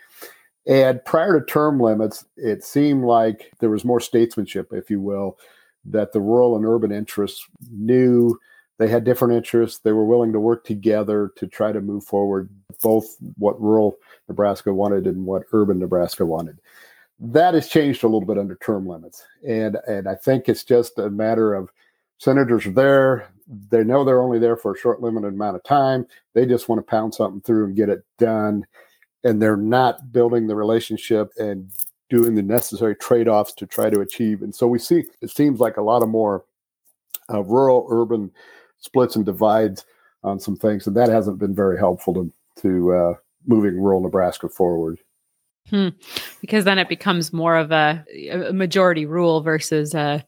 And 0.67 1.03
prior 1.05 1.41
to 1.41 1.47
term 1.47 1.81
limits, 1.81 2.27
it 2.37 2.63
seemed 2.63 3.05
like 3.05 3.51
there 3.61 3.71
was 3.71 3.85
more 3.85 4.01
statesmanship, 4.01 4.73
if 4.73 4.91
you 4.91 5.01
will, 5.01 5.39
that 5.87 6.13
the 6.13 6.21
rural 6.21 6.57
and 6.57 6.67
urban 6.67 6.93
interests 6.93 7.47
knew 7.71 8.39
they 8.79 8.89
had 8.89 9.05
different 9.05 9.35
interests. 9.35 9.81
They 9.81 9.93
were 9.93 10.05
willing 10.05 10.33
to 10.33 10.41
work 10.41 10.65
together 10.65 11.33
to 11.37 11.47
try 11.47 11.73
to 11.73 11.81
move 11.81 12.05
forward 12.05 12.49
both 12.81 13.17
what 13.37 13.61
rural 13.61 13.99
Nebraska 14.29 14.73
wanted 14.73 15.07
and 15.07 15.27
what 15.27 15.45
urban 15.53 15.79
Nebraska 15.79 16.25
wanted. 16.25 16.61
That 17.21 17.55
has 17.55 17.69
changed 17.69 18.05
a 18.05 18.07
little 18.07 18.25
bit 18.25 18.39
under 18.39 18.55
term 18.57 18.87
limits. 18.87 19.25
And 19.47 19.77
and 19.89 20.09
I 20.09 20.15
think 20.15 20.49
it's 20.49 20.65
just 20.65 20.99
a 20.99 21.11
matter 21.11 21.55
of 21.55 21.71
senators 22.19 22.67
are 22.67 22.73
there. 22.73 23.29
They 23.71 23.83
know 23.83 24.05
they're 24.05 24.23
only 24.23 24.39
there 24.39 24.57
for 24.57 24.75
a 24.75 24.79
short 24.79 25.01
limited 25.01 25.35
amount 25.35 25.57
of 25.57 25.65
time. 25.65 26.07
They 26.35 26.47
just 26.47 26.69
want 26.69 26.79
to 26.79 26.89
pound 26.89 27.15
something 27.15 27.41
through 27.41 27.67
and 27.67 27.77
get 27.77 27.89
it 27.89 28.05
done. 28.19 28.65
And 29.25 29.43
they're 29.43 29.57
not 29.57 30.13
building 30.13 30.47
the 30.47 30.55
relationship 30.55 31.33
and 31.39 31.73
doing 32.09 32.37
the 32.37 32.43
necessary 32.43 32.95
trade-offs 32.95 33.53
to 33.55 33.67
try 33.67 33.91
to 33.91 34.01
achieve. 34.01 34.43
And 34.43 34.55
so 34.55 34.67
we 34.69 34.79
see 34.79 35.05
it 35.21 35.31
seems 35.31 35.59
like 35.59 35.77
a 35.77 35.83
lot 35.83 36.03
of 36.03 36.09
more 36.09 36.45
uh, 37.33 37.43
rural 37.43 37.87
urban 37.91 38.31
splits 38.79 39.17
and 39.17 39.25
divides 39.25 39.85
on 40.25 40.41
some 40.41 40.57
things, 40.57 40.87
and 40.87 40.97
that 40.97 41.09
hasn't 41.09 41.39
been 41.39 41.55
very 41.55 41.79
helpful 41.79 42.15
to 42.15 42.33
to 42.63 42.93
uh, 42.93 43.15
moving 43.47 43.81
rural 43.81 44.01
Nebraska 44.01 44.49
forward. 44.49 44.99
Hmm. 45.71 45.89
Because 46.41 46.65
then 46.65 46.79
it 46.79 46.89
becomes 46.89 47.33
more 47.33 47.57
of 47.57 47.71
a, 47.71 48.05
a 48.31 48.53
majority 48.53 49.07
rule 49.07 49.43
versus 49.43 49.95
a 49.95 50.25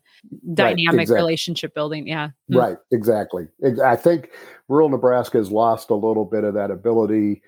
dynamic 0.52 0.88
right, 0.88 1.02
exactly. 1.02 1.16
relationship 1.16 1.74
building. 1.74 2.06
Yeah. 2.06 2.30
Hmm. 2.48 2.56
Right. 2.56 2.76
Exactly. 2.92 3.48
I 3.84 3.96
think 3.96 4.30
rural 4.68 4.90
Nebraska 4.90 5.38
has 5.38 5.50
lost 5.50 5.90
a 5.90 5.94
little 5.94 6.24
bit 6.24 6.44
of 6.44 6.54
that 6.54 6.70
ability 6.70 7.42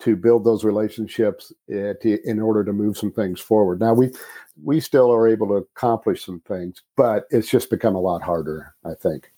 to 0.00 0.16
build 0.16 0.44
those 0.44 0.64
relationships 0.64 1.52
uh, 1.72 1.94
in 2.02 2.40
order 2.40 2.64
to 2.64 2.72
move 2.72 2.98
some 2.98 3.12
things 3.12 3.40
forward. 3.40 3.80
Now 3.80 3.94
we 3.94 4.10
we 4.62 4.80
still 4.80 5.12
are 5.12 5.28
able 5.28 5.46
to 5.48 5.54
accomplish 5.54 6.24
some 6.24 6.40
things, 6.40 6.82
but 6.96 7.24
it's 7.30 7.48
just 7.48 7.70
become 7.70 7.94
a 7.94 8.00
lot 8.00 8.22
harder. 8.22 8.74
I 8.84 8.94
think. 8.94 9.30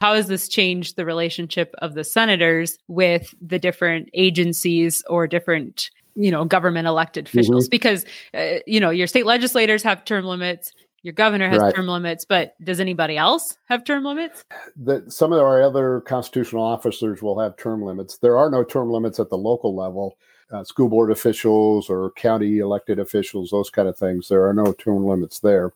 How 0.00 0.14
has 0.14 0.28
this 0.28 0.48
changed 0.48 0.96
the 0.96 1.04
relationship 1.04 1.74
of 1.78 1.94
the 1.94 2.04
senators 2.04 2.78
with 2.88 3.34
the 3.40 3.58
different 3.58 4.08
agencies 4.14 5.02
or 5.08 5.26
different, 5.26 5.90
you 6.14 6.30
know, 6.30 6.44
government 6.44 6.86
elected 6.86 7.26
officials? 7.26 7.64
Mm-hmm. 7.64 7.70
Because, 7.70 8.04
uh, 8.34 8.60
you 8.66 8.80
know, 8.80 8.90
your 8.90 9.06
state 9.06 9.26
legislators 9.26 9.82
have 9.82 10.04
term 10.04 10.24
limits, 10.24 10.72
your 11.02 11.14
governor 11.14 11.48
has 11.48 11.60
right. 11.60 11.74
term 11.74 11.88
limits, 11.88 12.24
but 12.24 12.54
does 12.62 12.78
anybody 12.78 13.16
else 13.16 13.56
have 13.68 13.84
term 13.84 14.04
limits? 14.04 14.44
That 14.76 15.10
some 15.12 15.32
of 15.32 15.40
our 15.40 15.62
other 15.62 16.02
constitutional 16.02 16.62
officers 16.62 17.22
will 17.22 17.38
have 17.40 17.56
term 17.56 17.82
limits. 17.82 18.18
There 18.18 18.36
are 18.36 18.50
no 18.50 18.64
term 18.64 18.90
limits 18.90 19.18
at 19.18 19.30
the 19.30 19.38
local 19.38 19.74
level. 19.74 20.18
Uh, 20.52 20.64
school 20.64 20.88
board 20.88 21.12
officials 21.12 21.88
or 21.88 22.10
county 22.16 22.58
elected 22.58 22.98
officials, 22.98 23.50
those 23.50 23.70
kind 23.70 23.88
of 23.88 23.96
things. 23.96 24.28
There 24.28 24.44
are 24.46 24.52
no 24.52 24.72
term 24.72 25.06
limits 25.06 25.38
there. 25.38 25.72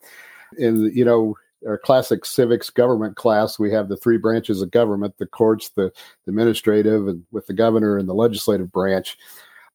And, 0.59 0.95
you 0.95 1.05
know, 1.05 1.37
our 1.67 1.79
classic 1.79 2.25
civics 2.25 2.71
government 2.71 3.17
class, 3.17 3.59
we 3.59 3.71
have 3.73 3.89
the 3.89 3.97
three 3.97 4.19
branches 4.19 4.63
of 4.63 4.71
government: 4.71 5.17
the 5.19 5.27
courts, 5.27 5.71
the, 5.71 5.93
administrative, 6.27 7.09
and 7.09 7.25
with 7.33 7.47
the 7.47 7.55
governor 7.55 7.99
and 7.99 8.09
the 8.09 8.15
legislative 8.15 8.73
branch. 8.73 9.19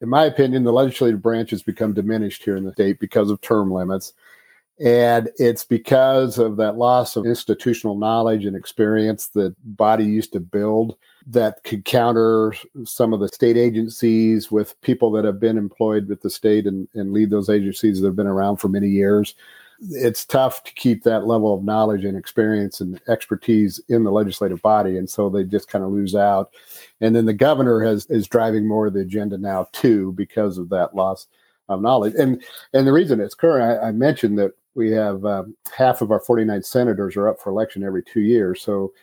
In 0.01 0.09
my 0.09 0.25
opinion, 0.25 0.63
the 0.63 0.71
legislative 0.71 1.21
branch 1.21 1.49
has 1.49 1.61
become 1.61 1.93
diminished 1.93 2.43
here 2.43 2.55
in 2.55 2.63
the 2.63 2.71
state 2.71 2.99
because 2.99 3.29
of 3.29 3.41
term 3.41 3.71
limits. 3.71 4.13
And 4.79 5.29
it's 5.35 5.65
because 5.65 6.37
of 6.37 6.55
that 6.55 6.77
loss 6.77 7.17
of 7.17 7.25
institutional 7.25 7.97
knowledge 7.97 8.45
and 8.45 8.55
experience 8.55 9.27
that 9.29 9.53
body 9.75 10.05
used 10.05 10.31
to 10.33 10.39
build 10.39 10.97
that 11.27 11.61
could 11.65 11.83
counter 11.83 12.53
some 12.85 13.11
of 13.11 13.19
the 13.19 13.27
state 13.27 13.57
agencies 13.57 14.49
with 14.49 14.79
people 14.79 15.11
that 15.11 15.25
have 15.25 15.39
been 15.39 15.57
employed 15.57 16.07
with 16.07 16.21
the 16.21 16.29
state 16.29 16.65
and, 16.65 16.87
and 16.93 17.11
lead 17.11 17.29
those 17.29 17.49
agencies 17.49 17.99
that 17.99 18.07
have 18.07 18.15
been 18.15 18.25
around 18.25 18.55
for 18.57 18.69
many 18.69 18.87
years 18.87 19.35
it's 19.81 20.25
tough 20.25 20.63
to 20.63 20.73
keep 20.73 21.03
that 21.03 21.25
level 21.25 21.53
of 21.53 21.63
knowledge 21.63 22.03
and 22.03 22.17
experience 22.17 22.81
and 22.81 22.99
expertise 23.07 23.79
in 23.87 24.03
the 24.03 24.11
legislative 24.11 24.61
body, 24.61 24.97
and 24.97 25.09
so 25.09 25.29
they 25.29 25.43
just 25.43 25.69
kind 25.69 25.83
of 25.83 25.91
lose 25.91 26.15
out. 26.15 26.51
And 27.01 27.15
then 27.15 27.25
the 27.25 27.33
governor 27.33 27.81
has 27.81 28.05
is 28.07 28.27
driving 28.27 28.67
more 28.67 28.87
of 28.87 28.93
the 28.93 29.01
agenda 29.01 29.37
now 29.37 29.67
too 29.71 30.13
because 30.13 30.57
of 30.57 30.69
that 30.69 30.95
loss 30.95 31.27
of 31.69 31.81
knowledge. 31.81 32.15
And 32.15 32.43
and 32.73 32.85
the 32.85 32.93
reason 32.93 33.19
it's 33.19 33.35
current, 33.35 33.81
I, 33.81 33.87
I 33.87 33.91
mentioned 33.91 34.37
that 34.39 34.51
we 34.75 34.91
have 34.91 35.25
um, 35.25 35.55
half 35.75 36.01
of 36.01 36.11
our 36.11 36.19
49 36.19 36.63
senators 36.63 37.15
are 37.15 37.27
up 37.27 37.39
for 37.39 37.49
election 37.49 37.83
every 37.83 38.03
two 38.03 38.21
years, 38.21 38.61
so. 38.61 38.93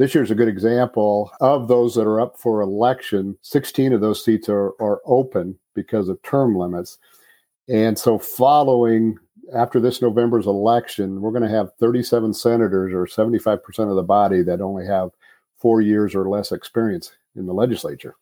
This 0.00 0.14
year's 0.14 0.30
a 0.30 0.36
good 0.36 0.46
example 0.46 1.32
of 1.40 1.66
those 1.66 1.96
that 1.96 2.06
are 2.06 2.20
up 2.20 2.38
for 2.38 2.60
election. 2.60 3.36
16 3.42 3.92
of 3.92 4.00
those 4.00 4.24
seats 4.24 4.48
are, 4.48 4.80
are 4.80 5.00
open 5.04 5.58
because 5.74 6.08
of 6.08 6.22
term 6.22 6.56
limits. 6.56 6.98
And 7.68 7.98
so, 7.98 8.16
following 8.16 9.18
after 9.54 9.80
this 9.80 10.02
November's 10.02 10.46
election, 10.46 11.20
we're 11.20 11.30
going 11.30 11.42
to 11.42 11.48
have 11.48 11.74
37 11.78 12.34
senators 12.34 12.92
or 12.92 13.06
75% 13.06 13.60
of 13.90 13.96
the 13.96 14.02
body 14.02 14.42
that 14.42 14.60
only 14.60 14.86
have 14.86 15.10
four 15.56 15.80
years 15.80 16.14
or 16.14 16.28
less 16.28 16.52
experience 16.52 17.12
in 17.36 17.46
the 17.46 17.54
legislature. 17.54 18.14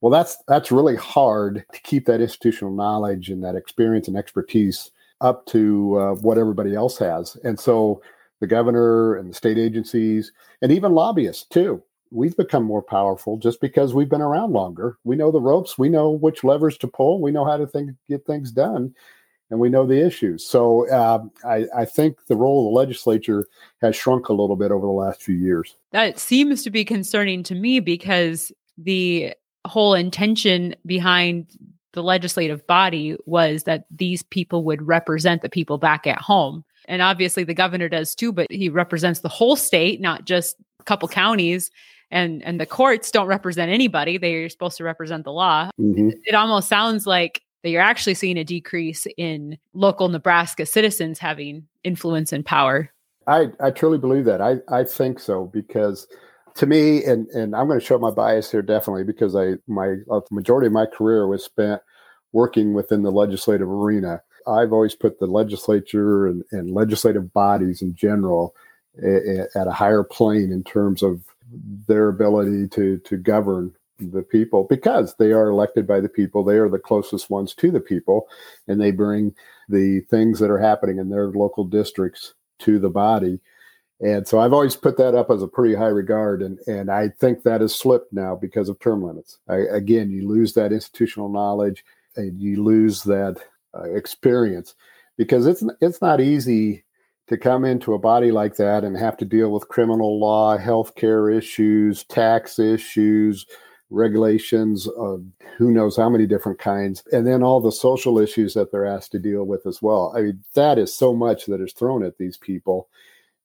Well, 0.00 0.10
that's 0.10 0.38
that's 0.48 0.72
really 0.72 0.96
hard 0.96 1.64
to 1.72 1.80
keep 1.82 2.06
that 2.06 2.22
institutional 2.22 2.72
knowledge 2.72 3.28
and 3.28 3.44
that 3.44 3.54
experience 3.54 4.08
and 4.08 4.16
expertise 4.16 4.90
up 5.20 5.44
to 5.46 5.98
uh, 5.98 6.14
what 6.14 6.38
everybody 6.38 6.74
else 6.74 6.96
has. 6.98 7.36
And 7.44 7.60
so 7.60 8.00
the 8.40 8.46
governor 8.46 9.16
and 9.16 9.30
the 9.30 9.34
state 9.34 9.58
agencies 9.58 10.32
and 10.62 10.72
even 10.72 10.92
lobbyists 10.92 11.44
too. 11.44 11.82
We've 12.12 12.36
become 12.36 12.64
more 12.64 12.82
powerful 12.82 13.36
just 13.36 13.60
because 13.60 13.94
we've 13.94 14.08
been 14.08 14.22
around 14.22 14.52
longer. 14.52 14.98
We 15.04 15.14
know 15.14 15.30
the 15.30 15.40
ropes. 15.40 15.78
We 15.78 15.88
know 15.88 16.10
which 16.10 16.42
levers 16.42 16.76
to 16.78 16.88
pull. 16.88 17.20
We 17.20 17.30
know 17.30 17.44
how 17.44 17.56
to 17.56 17.68
think, 17.68 17.92
get 18.08 18.26
things 18.26 18.50
done, 18.50 18.94
and 19.50 19.58
we 19.58 19.68
know 19.68 19.86
the 19.86 20.04
issues. 20.04 20.46
So 20.46 20.88
uh, 20.90 21.24
I, 21.44 21.66
I 21.76 21.84
think 21.84 22.26
the 22.26 22.36
role 22.36 22.66
of 22.66 22.72
the 22.72 22.76
legislature 22.78 23.46
has 23.82 23.96
shrunk 23.96 24.28
a 24.28 24.32
little 24.32 24.56
bit 24.56 24.70
over 24.70 24.86
the 24.86 24.92
last 24.92 25.22
few 25.22 25.34
years. 25.34 25.76
That 25.92 26.18
seems 26.18 26.62
to 26.62 26.70
be 26.70 26.84
concerning 26.84 27.42
to 27.44 27.54
me 27.54 27.80
because 27.80 28.52
the 28.78 29.34
whole 29.66 29.94
intention 29.94 30.74
behind 30.86 31.46
the 31.92 32.02
legislative 32.02 32.66
body 32.66 33.16
was 33.26 33.64
that 33.64 33.84
these 33.90 34.22
people 34.22 34.64
would 34.64 34.86
represent 34.86 35.42
the 35.42 35.48
people 35.48 35.76
back 35.76 36.06
at 36.06 36.20
home. 36.20 36.64
And 36.86 37.02
obviously 37.02 37.44
the 37.44 37.54
governor 37.54 37.88
does 37.88 38.14
too, 38.14 38.32
but 38.32 38.46
he 38.50 38.68
represents 38.68 39.20
the 39.20 39.28
whole 39.28 39.56
state, 39.56 40.00
not 40.00 40.24
just 40.24 40.56
a 40.78 40.84
couple 40.84 41.08
counties. 41.08 41.70
And 42.12 42.42
and 42.42 42.60
the 42.60 42.66
courts 42.66 43.10
don't 43.12 43.26
represent 43.26 43.70
anybody. 43.70 44.18
They're 44.18 44.48
supposed 44.48 44.76
to 44.78 44.84
represent 44.84 45.22
the 45.22 45.32
law. 45.32 45.70
Mm-hmm. 45.80 46.10
It 46.24 46.34
almost 46.34 46.68
sounds 46.68 47.06
like 47.06 47.42
that 47.62 47.70
you're 47.70 47.82
actually 47.82 48.14
seeing 48.14 48.38
a 48.38 48.44
decrease 48.44 49.06
in 49.16 49.58
local 49.74 50.08
Nebraska 50.08 50.66
citizens 50.66 51.18
having 51.18 51.66
influence 51.84 52.32
and 52.32 52.44
power. 52.44 52.90
I, 53.26 53.48
I 53.60 53.70
truly 53.70 53.98
believe 53.98 54.24
that. 54.24 54.40
I, 54.40 54.56
I 54.68 54.84
think 54.84 55.20
so 55.20 55.46
because 55.46 56.06
to 56.56 56.66
me, 56.66 57.04
and 57.04 57.28
and 57.28 57.54
I'm 57.54 57.66
going 57.66 57.78
to 57.78 57.84
show 57.84 57.98
my 57.98 58.10
bias 58.10 58.50
here 58.50 58.62
definitely 58.62 59.04
because 59.04 59.36
I 59.36 59.54
my 59.66 59.96
uh, 60.10 60.20
majority 60.30 60.66
of 60.66 60.72
my 60.72 60.86
career 60.86 61.26
was 61.26 61.44
spent 61.44 61.80
working 62.32 62.74
within 62.74 63.02
the 63.02 63.12
legislative 63.12 63.68
arena. 63.68 64.22
I've 64.46 64.72
always 64.72 64.94
put 64.94 65.18
the 65.18 65.26
legislature 65.26 66.26
and, 66.26 66.42
and 66.50 66.70
legislative 66.70 67.32
bodies 67.32 67.82
in 67.82 67.94
general 67.94 68.54
a, 69.02 69.42
a, 69.42 69.46
at 69.54 69.66
a 69.66 69.72
higher 69.72 70.02
plane 70.02 70.50
in 70.50 70.64
terms 70.64 71.02
of 71.02 71.22
their 71.86 72.08
ability 72.08 72.68
to 72.68 72.98
to 72.98 73.16
govern 73.16 73.74
the 74.00 74.22
people 74.22 74.64
because 74.64 75.14
they 75.16 75.32
are 75.32 75.48
elected 75.48 75.86
by 75.86 76.00
the 76.00 76.08
people. 76.08 76.42
They 76.42 76.56
are 76.56 76.68
the 76.68 76.78
closest 76.78 77.30
ones 77.30 77.54
to 77.56 77.70
the 77.70 77.80
people, 77.80 78.28
and 78.68 78.80
they 78.80 78.90
bring 78.90 79.34
the 79.68 80.00
things 80.10 80.38
that 80.40 80.50
are 80.50 80.58
happening 80.58 80.98
in 80.98 81.10
their 81.10 81.28
local 81.28 81.64
districts 81.64 82.34
to 82.60 82.78
the 82.78 82.90
body. 82.90 83.40
And 84.00 84.26
so 84.26 84.40
I've 84.40 84.54
always 84.54 84.76
put 84.76 84.96
that 84.96 85.14
up 85.14 85.30
as 85.30 85.42
a 85.42 85.48
pretty 85.48 85.74
high 85.74 85.88
regard, 85.88 86.42
and 86.42 86.58
and 86.66 86.90
I 86.90 87.08
think 87.08 87.42
that 87.42 87.60
has 87.60 87.74
slipped 87.74 88.12
now 88.12 88.34
because 88.34 88.68
of 88.68 88.80
term 88.80 89.02
limits. 89.02 89.38
I, 89.48 89.58
again, 89.58 90.10
you 90.10 90.26
lose 90.26 90.54
that 90.54 90.72
institutional 90.72 91.28
knowledge, 91.28 91.84
and 92.16 92.40
you 92.40 92.62
lose 92.62 93.02
that 93.04 93.36
uh, 93.74 93.84
experience 93.92 94.74
because 95.18 95.46
it's 95.46 95.62
it's 95.82 96.00
not 96.00 96.20
easy 96.20 96.84
to 97.30 97.36
come 97.36 97.64
into 97.64 97.94
a 97.94 97.98
body 97.98 98.32
like 98.32 98.56
that 98.56 98.82
and 98.82 98.96
have 98.96 99.16
to 99.16 99.24
deal 99.24 99.52
with 99.52 99.68
criminal 99.68 100.18
law, 100.18 100.58
healthcare 100.58 101.32
issues, 101.32 102.02
tax 102.04 102.58
issues, 102.58 103.46
regulations 103.90 104.86
of 104.88 105.24
who 105.56 105.70
knows 105.70 105.96
how 105.96 106.08
many 106.08 106.26
different 106.26 106.58
kinds, 106.58 107.02
and 107.12 107.26
then 107.26 107.42
all 107.42 107.60
the 107.60 107.72
social 107.72 108.18
issues 108.18 108.54
that 108.54 108.72
they're 108.72 108.86
asked 108.86 109.12
to 109.12 109.18
deal 109.18 109.44
with 109.44 109.66
as 109.66 109.82
well. 109.82 110.12
I 110.16 110.22
mean, 110.22 110.44
that 110.54 110.78
is 110.78 110.94
so 110.94 111.14
much 111.14 111.46
that 111.46 111.60
is 111.60 111.72
thrown 111.72 112.04
at 112.04 112.18
these 112.18 112.36
people 112.36 112.88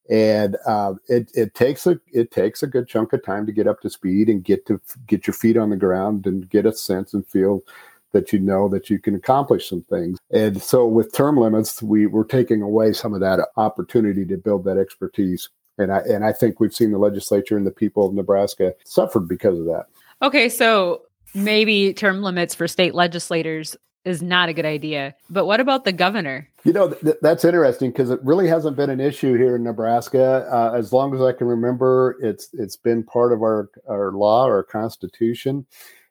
and 0.10 0.56
uh, 0.68 0.94
it 1.08 1.32
it 1.34 1.54
takes 1.56 1.88
a 1.88 2.00
it 2.14 2.32
takes 2.32 2.62
a 2.62 2.68
good 2.68 2.88
chunk 2.88 3.14
of 3.14 3.24
time 3.24 3.46
to 3.46 3.52
get 3.52 3.68
up 3.68 3.82
to 3.82 3.90
speed 3.90 4.30
and 4.30 4.44
get 4.44 4.66
to 4.68 4.80
get 5.08 5.25
your 5.25 5.34
feet 5.34 5.58
on 5.58 5.70
the 5.70 5.78
ground 5.78 6.28
and 6.28 6.50
get 6.50 6.66
a 6.66 6.74
sense 6.74 7.14
and 7.14 7.25
feel 7.28 7.64
that 8.12 8.32
you 8.32 8.40
know 8.40 8.70
that 8.70 8.90
you 8.90 9.00
can 9.00 9.16
accomplish 9.16 9.68
some 9.70 9.82
things. 9.84 10.18
And 10.32 10.62
so 10.62 10.86
with 10.86 11.14
term 11.14 11.38
limits, 11.38 11.82
we 11.82 12.06
we're 12.06 12.24
taking 12.24 12.62
away 12.62 12.94
some 12.94 13.14
of 13.14 13.20
that 13.22 13.40
opportunity 13.58 14.25
to 14.25 14.38
build 14.38 14.64
that 14.66 14.78
expertise. 14.78 15.50
And 15.78 15.92
I 15.92 16.00
and 16.00 16.24
I 16.24 16.31
think 16.31 16.60
we've 16.60 16.74
seen 16.74 16.92
the 16.92 17.00
legislature 17.00 17.58
and 17.58 17.66
the 17.66 17.72
people 17.72 18.08
of 18.08 18.14
Nebraska 18.14 18.75
suffered 18.86 19.27
because 19.27 19.60
of 19.60 19.66
that. 19.66 19.88
Okay, 20.22 20.50
so 20.50 21.04
maybe 21.34 21.94
term 21.94 22.22
limits 22.22 22.56
for 22.56 22.68
state 22.68 22.96
legislators 22.96 23.75
is 24.06 24.22
not 24.22 24.50
a 24.50 24.54
good 24.54 24.66
idea. 24.66 25.16
But 25.30 25.46
what 25.46 25.60
about 25.60 25.84
the 25.84 25.92
governor? 25.92 26.48
You 26.64 26.74
know, 26.74 26.90
th- 26.92 27.18
that's 27.22 27.44
interesting 27.44 27.92
because 27.92 28.12
it 28.12 28.20
really 28.24 28.48
hasn't 28.48 28.78
been 28.78 28.90
an 28.92 29.00
issue 29.00 29.36
here 29.36 29.56
in 29.56 29.64
Nebraska. 29.64 30.48
Uh, 30.51 30.78
as 30.78 30.94
long 30.94 31.14
as 31.16 31.22
I 31.22 31.34
can 31.34 31.48
remember, 31.48 32.18
it's 32.22 32.50
it's 32.54 32.78
been 32.78 33.04
part 33.04 33.34
of 33.34 33.42
our, 33.42 33.70
our 33.90 34.12
law, 34.12 34.44
our 34.44 34.64
constitution, 34.64 35.66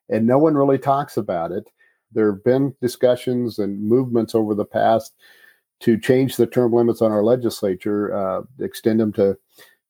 and 0.09 0.27
no 0.27 0.39
one 0.39 0.55
really 0.55 0.79
talks 0.79 1.17
about 1.17 1.53
it. 1.53 1.71
There 2.13 2.33
have 2.33 2.45
been 2.45 2.75
discussions 2.81 3.59
and 3.59 3.83
movements 3.83 4.35
over 4.35 4.55
the 4.55 4.65
past 4.65 5.15
to 5.81 5.99
change 5.99 6.37
the 6.37 6.47
term 6.47 6.73
limits 6.73 7.03
on 7.03 7.13
our 7.13 7.25
legislature, 7.25 8.15
uh, 8.15 8.43
extend 8.61 9.01
them 9.01 9.13
to 9.15 9.37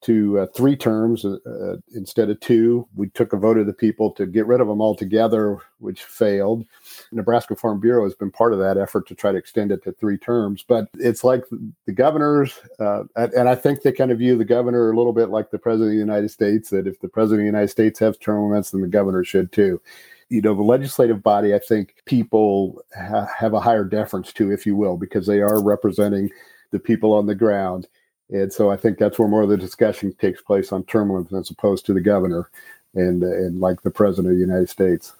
to 0.04 0.40
uh, 0.40 0.46
three 0.54 0.76
terms 0.76 1.24
uh, 1.24 1.38
uh, 1.46 1.76
instead 1.94 2.28
of 2.28 2.38
two. 2.40 2.86
We 2.94 3.08
took 3.08 3.32
a 3.32 3.38
vote 3.38 3.56
of 3.56 3.66
the 3.66 3.72
people 3.72 4.10
to 4.12 4.26
get 4.26 4.46
rid 4.46 4.60
of 4.60 4.68
them 4.68 4.82
altogether, 4.82 5.58
which 5.78 6.04
failed. 6.04 6.66
Nebraska 7.10 7.56
Farm 7.56 7.80
Bureau 7.80 8.04
has 8.04 8.14
been 8.14 8.30
part 8.30 8.52
of 8.52 8.58
that 8.58 8.76
effort 8.76 9.08
to 9.08 9.14
try 9.14 9.32
to 9.32 9.38
extend 9.38 9.72
it 9.72 9.82
to 9.84 9.92
three 9.92 10.18
terms. 10.18 10.62
But 10.66 10.88
it's 10.94 11.24
like 11.24 11.44
the 11.86 11.92
governors, 11.92 12.60
uh, 12.78 13.04
and 13.16 13.48
I 13.48 13.54
think 13.54 13.80
they 13.80 13.92
kind 13.92 14.10
of 14.10 14.18
view 14.18 14.36
the 14.36 14.44
governor 14.44 14.90
a 14.90 14.96
little 14.96 15.14
bit 15.14 15.30
like 15.30 15.50
the 15.50 15.58
president 15.58 15.88
of 15.88 15.94
the 15.94 15.98
United 15.98 16.30
States, 16.30 16.68
that 16.70 16.86
if 16.86 17.00
the 17.00 17.08
president 17.08 17.40
of 17.40 17.44
the 17.44 17.56
United 17.58 17.70
States 17.70 17.98
has 18.00 18.18
term 18.18 18.50
limits, 18.50 18.70
then 18.70 18.82
the 18.82 18.88
governor 18.88 19.24
should 19.24 19.52
too. 19.52 19.80
You 20.28 20.42
know, 20.42 20.54
the 20.54 20.62
legislative 20.62 21.22
body, 21.22 21.54
I 21.54 21.60
think 21.60 21.94
people 22.04 22.82
ha- 22.94 23.28
have 23.34 23.54
a 23.54 23.60
higher 23.60 23.84
deference 23.84 24.32
to, 24.34 24.52
if 24.52 24.66
you 24.66 24.76
will, 24.76 24.98
because 24.98 25.26
they 25.26 25.40
are 25.40 25.62
representing 25.62 26.30
the 26.72 26.78
people 26.78 27.14
on 27.14 27.26
the 27.26 27.34
ground 27.34 27.86
and 28.30 28.52
so 28.52 28.70
I 28.70 28.76
think 28.76 28.98
that's 28.98 29.18
where 29.18 29.28
more 29.28 29.42
of 29.42 29.48
the 29.48 29.56
discussion 29.56 30.12
takes 30.14 30.40
place 30.40 30.72
on 30.72 30.84
term 30.84 31.10
limits 31.10 31.32
as 31.32 31.50
opposed 31.50 31.86
to 31.86 31.92
the 31.92 32.00
governor 32.00 32.50
and, 32.94 33.22
and 33.22 33.60
like 33.60 33.82
the 33.82 33.90
president 33.90 34.32
of 34.32 34.38
the 34.38 34.44
United 34.44 34.68
States. 34.68 35.12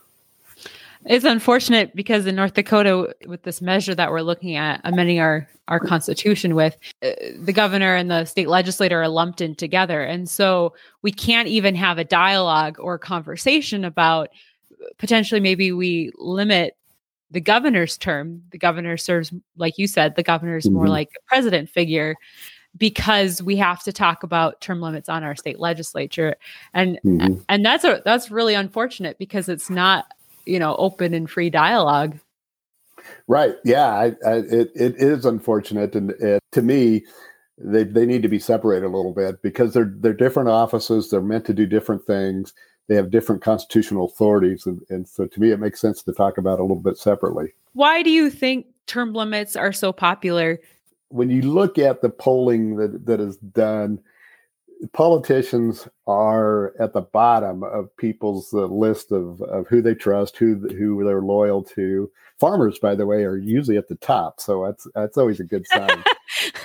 It's 1.07 1.27
unfortunate 1.27 1.95
because 1.95 2.27
in 2.27 2.35
North 2.35 2.55
Dakota, 2.55 3.15
with 3.27 3.43
this 3.43 3.61
measure 3.61 3.95
that 3.95 4.11
we're 4.11 4.23
looking 4.23 4.57
at, 4.57 4.81
amending 4.85 5.21
our, 5.21 5.47
our 5.69 5.79
constitution 5.79 6.55
with, 6.55 6.79
uh, 7.03 7.11
the 7.39 7.53
governor 7.53 7.95
and 7.95 8.11
the 8.11 8.25
state 8.25 8.49
legislator 8.49 9.03
are 9.03 9.09
lumped 9.09 9.43
in 9.43 9.55
together. 9.55 10.03
And 10.03 10.29
so 10.29 10.73
we 11.03 11.13
can't 11.13 11.49
even 11.49 11.75
have 11.75 11.99
a 11.99 12.05
dialogue 12.05 12.79
or 12.81 12.99
conversation 12.99 13.85
about 13.85 14.31
potentially 14.97 15.41
maybe 15.41 15.73
we 15.73 16.11
limit 16.17 16.75
the 17.31 17.41
governor's 17.41 17.99
term. 17.99 18.43
The 18.51 18.59
governor 18.59 18.97
serves, 18.97 19.31
like 19.59 19.77
you 19.77 19.87
said, 19.87 20.17
the 20.17 20.23
governor 20.23 20.57
is 20.57 20.71
more 20.71 20.85
mm-hmm. 20.85 20.93
like 20.93 21.11
a 21.19 21.29
president 21.29 21.69
figure 21.69 22.17
because 22.77 23.43
we 23.43 23.57
have 23.57 23.83
to 23.85 23.93
talk 23.93 24.23
about 24.23 24.61
term 24.61 24.81
limits 24.81 25.09
on 25.09 25.23
our 25.23 25.37
state 25.37 25.61
legislature. 25.61 26.37
And 26.73 26.99
mm-hmm. 27.05 27.41
and 27.49 27.65
that's 27.65 27.85
a 27.85 28.03
that's 28.05 28.31
really 28.31 28.55
unfortunate 28.55 29.19
because 29.19 29.49
it's 29.49 29.71
not 29.71 30.07
you 30.47 30.59
know 30.59 30.77
open 30.77 31.15
and 31.15 31.31
free 31.31 31.51
dialogue. 31.51 32.19
Right. 33.29 33.55
Yeah 33.65 33.89
I, 33.89 34.05
I, 34.27 34.35
it, 34.37 34.73
it 34.75 34.97
is 34.97 35.25
unfortunate. 35.25 35.95
And 35.95 36.11
it, 36.13 36.43
to 36.53 36.63
me 36.63 37.05
they, 37.59 37.85
they 37.85 38.07
need 38.07 38.23
to 38.23 38.29
be 38.29 38.41
separated 38.41 38.87
a 38.87 38.97
little 38.97 39.13
bit 39.13 39.41
because 39.43 39.73
they're 39.73 39.93
they're 39.99 40.13
different 40.13 40.49
offices. 40.49 41.11
They're 41.11 41.21
meant 41.21 41.45
to 41.47 41.55
do 41.55 41.67
different 41.67 42.05
things. 42.07 42.53
They 42.89 42.97
have 42.97 43.11
different 43.11 43.41
constitutional 43.41 44.07
authorities. 44.07 44.67
And, 44.67 44.83
and 44.91 45.09
so 45.09 45.27
to 45.27 45.41
me 45.41 45.51
it 45.51 45.61
makes 45.61 45.81
sense 45.81 46.03
to 46.03 46.13
talk 46.13 46.39
about 46.39 46.59
a 46.59 46.63
little 46.63 46.77
bit 46.77 46.99
separately. 46.99 47.53
Why 47.75 48.03
do 48.03 48.11
you 48.11 48.31
think 48.31 48.67
term 48.87 49.13
limits 49.13 49.57
are 49.57 49.73
so 49.73 49.93
popular 49.93 50.59
when 51.15 51.31
you 51.31 51.43
look 51.43 51.79
at 51.79 52.03
the 52.03 52.11
polling 52.11 52.75
that, 52.77 53.07
that 53.07 53.21
is 53.21 53.37
done, 53.37 54.01
politicians 54.93 55.87
are 56.09 56.75
at 56.81 56.93
the 56.93 57.03
bottom 57.03 57.63
of 57.63 57.97
people's 57.97 58.53
uh, 58.53 58.67
list 58.67 59.13
of, 59.13 59.41
of 59.43 59.69
who 59.69 59.81
they 59.81 59.95
trust, 59.95 60.37
who 60.37 60.57
who 60.77 61.05
they're 61.05 61.23
loyal 61.23 61.63
to. 61.63 62.11
Farmers, 62.41 62.81
by 62.81 62.97
the 62.97 63.07
way, 63.07 63.23
are 63.23 63.37
usually 63.37 63.77
at 63.77 63.87
the 63.87 63.95
top, 63.95 64.41
so 64.41 64.65
that's 64.65 64.89
that's 64.97 65.17
always 65.17 65.39
a 65.39 65.45
good 65.45 65.65
sign. 65.69 66.03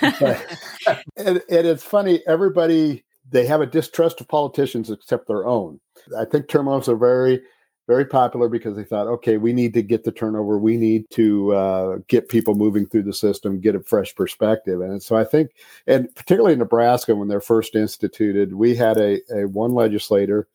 but, 0.00 0.58
and, 1.16 1.42
and 1.48 1.66
it's 1.66 1.84
funny, 1.84 2.20
everybody 2.26 3.04
they 3.30 3.46
have 3.46 3.60
a 3.60 3.66
distrust 3.66 4.20
of 4.20 4.26
politicians 4.26 4.90
except 4.90 5.28
their 5.28 5.46
own. 5.46 5.78
I 6.18 6.24
think 6.24 6.48
term 6.48 6.66
limits 6.66 6.88
are 6.88 6.96
very 6.96 7.40
very 7.90 8.04
popular 8.04 8.48
because 8.48 8.76
they 8.76 8.84
thought, 8.84 9.08
okay, 9.08 9.36
we 9.36 9.52
need 9.52 9.74
to 9.74 9.82
get 9.82 10.04
the 10.04 10.12
turnover. 10.12 10.60
We 10.60 10.76
need 10.76 11.10
to 11.10 11.52
uh, 11.52 11.98
get 12.06 12.28
people 12.28 12.54
moving 12.54 12.86
through 12.86 13.02
the 13.02 13.12
system, 13.12 13.58
get 13.58 13.74
a 13.74 13.80
fresh 13.80 14.14
perspective. 14.14 14.80
And 14.80 15.02
so 15.02 15.16
I 15.16 15.24
think, 15.24 15.50
and 15.88 16.08
particularly 16.14 16.52
in 16.52 16.60
Nebraska, 16.60 17.16
when 17.16 17.26
they're 17.26 17.40
first 17.40 17.74
instituted, 17.74 18.54
we 18.54 18.76
had 18.76 18.96
a, 18.96 19.20
a 19.34 19.48
one 19.48 19.72
legislator 19.72 20.46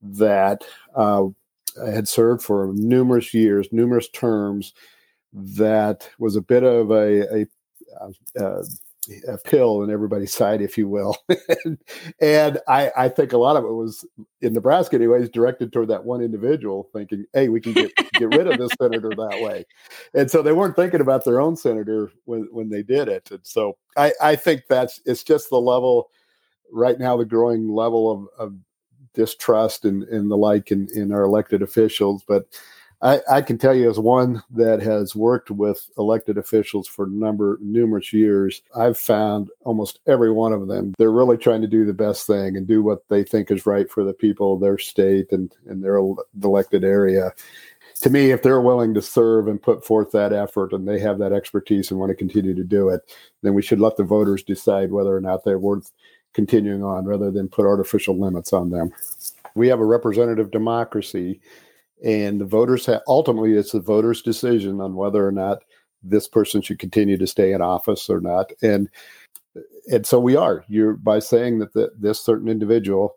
that 0.00 0.64
uh, 0.94 1.26
had 1.84 2.08
served 2.08 2.42
for 2.42 2.72
numerous 2.72 3.34
years, 3.34 3.68
numerous 3.70 4.08
terms, 4.08 4.72
that 5.34 6.08
was 6.18 6.36
a 6.36 6.40
bit 6.40 6.62
of 6.62 6.90
a, 6.90 7.42
a, 7.42 7.46
a, 8.00 8.42
uh, 8.42 8.64
a 9.26 9.38
pill 9.38 9.82
in 9.82 9.90
everybody's 9.90 10.32
side, 10.32 10.60
if 10.60 10.76
you 10.76 10.88
will. 10.88 11.16
and, 12.20 12.58
I, 12.68 12.90
I 12.96 13.08
think 13.08 13.32
a 13.32 13.38
lot 13.38 13.56
of 13.56 13.64
it 13.64 13.72
was 13.72 14.06
in 14.40 14.52
Nebraska, 14.52 14.96
anyways, 14.96 15.30
directed 15.30 15.72
toward 15.72 15.88
that 15.88 16.04
one 16.04 16.20
individual, 16.20 16.88
thinking, 16.92 17.24
"Hey, 17.32 17.48
we 17.48 17.60
can 17.60 17.72
get 17.72 17.92
get 18.14 18.34
rid 18.34 18.46
of 18.46 18.58
this 18.58 18.72
senator 18.80 19.10
that 19.10 19.40
way." 19.40 19.64
And 20.14 20.30
so 20.30 20.42
they 20.42 20.52
weren't 20.52 20.76
thinking 20.76 21.00
about 21.00 21.24
their 21.24 21.40
own 21.40 21.56
senator 21.56 22.10
when 22.24 22.48
when 22.50 22.68
they 22.68 22.82
did 22.82 23.08
it. 23.08 23.30
And 23.30 23.40
so 23.42 23.76
I, 23.96 24.12
I 24.20 24.36
think 24.36 24.62
that's 24.68 25.00
it's 25.04 25.22
just 25.22 25.50
the 25.50 25.60
level 25.60 26.10
right 26.70 26.98
now, 26.98 27.16
the 27.16 27.24
growing 27.24 27.68
level 27.68 28.10
of, 28.10 28.26
of 28.38 28.54
distrust 29.14 29.84
and, 29.84 30.04
and 30.04 30.30
the 30.30 30.36
like 30.36 30.70
in, 30.70 30.88
in 30.94 31.12
our 31.12 31.22
elected 31.22 31.62
officials, 31.62 32.22
but 32.26 32.46
I, 33.00 33.20
I, 33.30 33.42
can 33.42 33.58
tell 33.58 33.74
you 33.74 33.88
as 33.88 33.98
one 33.98 34.42
that 34.50 34.82
has 34.82 35.14
worked 35.14 35.52
with 35.52 35.88
elected 35.98 36.36
officials 36.36 36.88
for 36.88 37.06
number 37.06 37.56
numerous 37.60 38.12
years, 38.12 38.60
I've 38.74 38.98
found 38.98 39.50
almost 39.64 40.00
every 40.08 40.32
one 40.32 40.52
of 40.52 40.66
them. 40.66 40.94
They're 40.98 41.12
really 41.12 41.36
trying 41.36 41.60
to 41.60 41.68
do 41.68 41.84
the 41.84 41.92
best 41.92 42.26
thing 42.26 42.56
and 42.56 42.66
do 42.66 42.82
what 42.82 43.08
they 43.08 43.22
think 43.22 43.50
is 43.50 43.66
right 43.66 43.88
for 43.88 44.02
the 44.02 44.12
people 44.12 44.58
their 44.58 44.78
state 44.78 45.30
and, 45.30 45.54
and 45.66 45.82
their 45.82 46.00
elected 46.42 46.82
area. 46.82 47.32
To 48.00 48.10
me, 48.10 48.32
if 48.32 48.42
they're 48.42 48.60
willing 48.60 48.94
to 48.94 49.02
serve 49.02 49.46
and 49.46 49.62
put 49.62 49.84
forth 49.84 50.10
that 50.12 50.32
effort 50.32 50.72
and 50.72 50.86
they 50.86 50.98
have 50.98 51.18
that 51.18 51.32
expertise 51.32 51.90
and 51.90 52.00
want 52.00 52.10
to 52.10 52.16
continue 52.16 52.54
to 52.54 52.64
do 52.64 52.88
it, 52.88 53.00
then 53.42 53.54
we 53.54 53.62
should 53.62 53.80
let 53.80 53.96
the 53.96 54.04
voters 54.04 54.42
decide 54.42 54.90
whether 54.90 55.14
or 55.16 55.20
not 55.20 55.44
they're 55.44 55.58
worth 55.58 55.92
continuing 56.32 56.82
on 56.82 57.04
rather 57.04 57.30
than 57.30 57.48
put 57.48 57.66
artificial 57.66 58.18
limits 58.18 58.52
on 58.52 58.70
them. 58.70 58.92
We 59.54 59.68
have 59.68 59.80
a 59.80 59.84
representative 59.84 60.50
democracy 60.50 61.40
and 62.04 62.40
the 62.40 62.44
voters 62.44 62.86
have, 62.86 63.02
ultimately 63.08 63.54
it's 63.54 63.72
the 63.72 63.80
voters 63.80 64.22
decision 64.22 64.80
on 64.80 64.94
whether 64.94 65.26
or 65.26 65.32
not 65.32 65.62
this 66.02 66.28
person 66.28 66.62
should 66.62 66.78
continue 66.78 67.16
to 67.18 67.26
stay 67.26 67.52
in 67.52 67.60
office 67.60 68.08
or 68.08 68.20
not. 68.20 68.50
And 68.62 68.88
and 69.90 70.06
so 70.06 70.20
we 70.20 70.36
are. 70.36 70.64
You're 70.68 70.94
by 70.94 71.18
saying 71.18 71.58
that 71.58 71.72
the, 71.72 71.90
this 71.98 72.20
certain 72.20 72.48
individual 72.48 73.16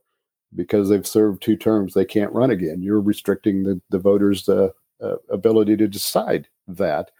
because 0.56 0.90
they've 0.90 1.08
served 1.08 1.42
two 1.42 1.56
terms 1.56 1.94
they 1.94 2.06
can't 2.06 2.34
run 2.34 2.52
again. 2.52 2.82
You're 2.82 3.02
restricting 3.02 3.64
the, 3.64 3.80
the 3.90 4.00
voters 4.00 4.48
uh, 4.50 4.70
uh, 5.02 5.16
ability 5.30 5.78
to 5.78 5.88
decide 5.88 6.48
that. 6.68 7.12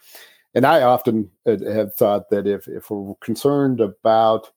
And 0.54 0.66
i 0.66 0.82
often 0.82 1.30
have 1.46 1.96
thought 1.96 2.30
that 2.30 2.48
if 2.48 2.68
if 2.68 2.90
we're 2.90 3.16
concerned 3.22 3.80
about 3.80 4.52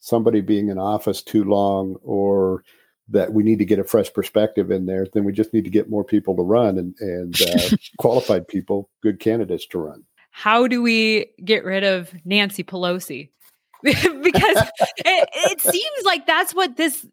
somebody 0.00 0.40
being 0.40 0.68
in 0.68 0.78
office 0.78 1.22
too 1.22 1.44
long 1.44 1.96
or 2.02 2.64
that 3.08 3.32
we 3.32 3.42
need 3.42 3.58
to 3.58 3.64
get 3.64 3.78
a 3.78 3.84
fresh 3.84 4.12
perspective 4.12 4.70
in 4.70 4.86
there, 4.86 5.06
then 5.12 5.24
we 5.24 5.32
just 5.32 5.54
need 5.54 5.64
to 5.64 5.70
get 5.70 5.88
more 5.88 6.04
people 6.04 6.34
to 6.36 6.42
run 6.42 6.78
and, 6.78 6.94
and 7.00 7.40
uh, 7.40 7.76
qualified 7.98 8.48
people, 8.48 8.90
good 9.02 9.20
candidates 9.20 9.66
to 9.66 9.78
run. 9.78 10.02
How 10.30 10.66
do 10.66 10.82
we 10.82 11.30
get 11.44 11.64
rid 11.64 11.84
of 11.84 12.12
Nancy 12.24 12.64
Pelosi? 12.64 13.30
because 13.82 14.68
it, 14.98 15.28
it 15.32 15.60
seems 15.60 16.04
like 16.04 16.26
that's 16.26 16.54
what 16.54 16.76
this 16.76 17.06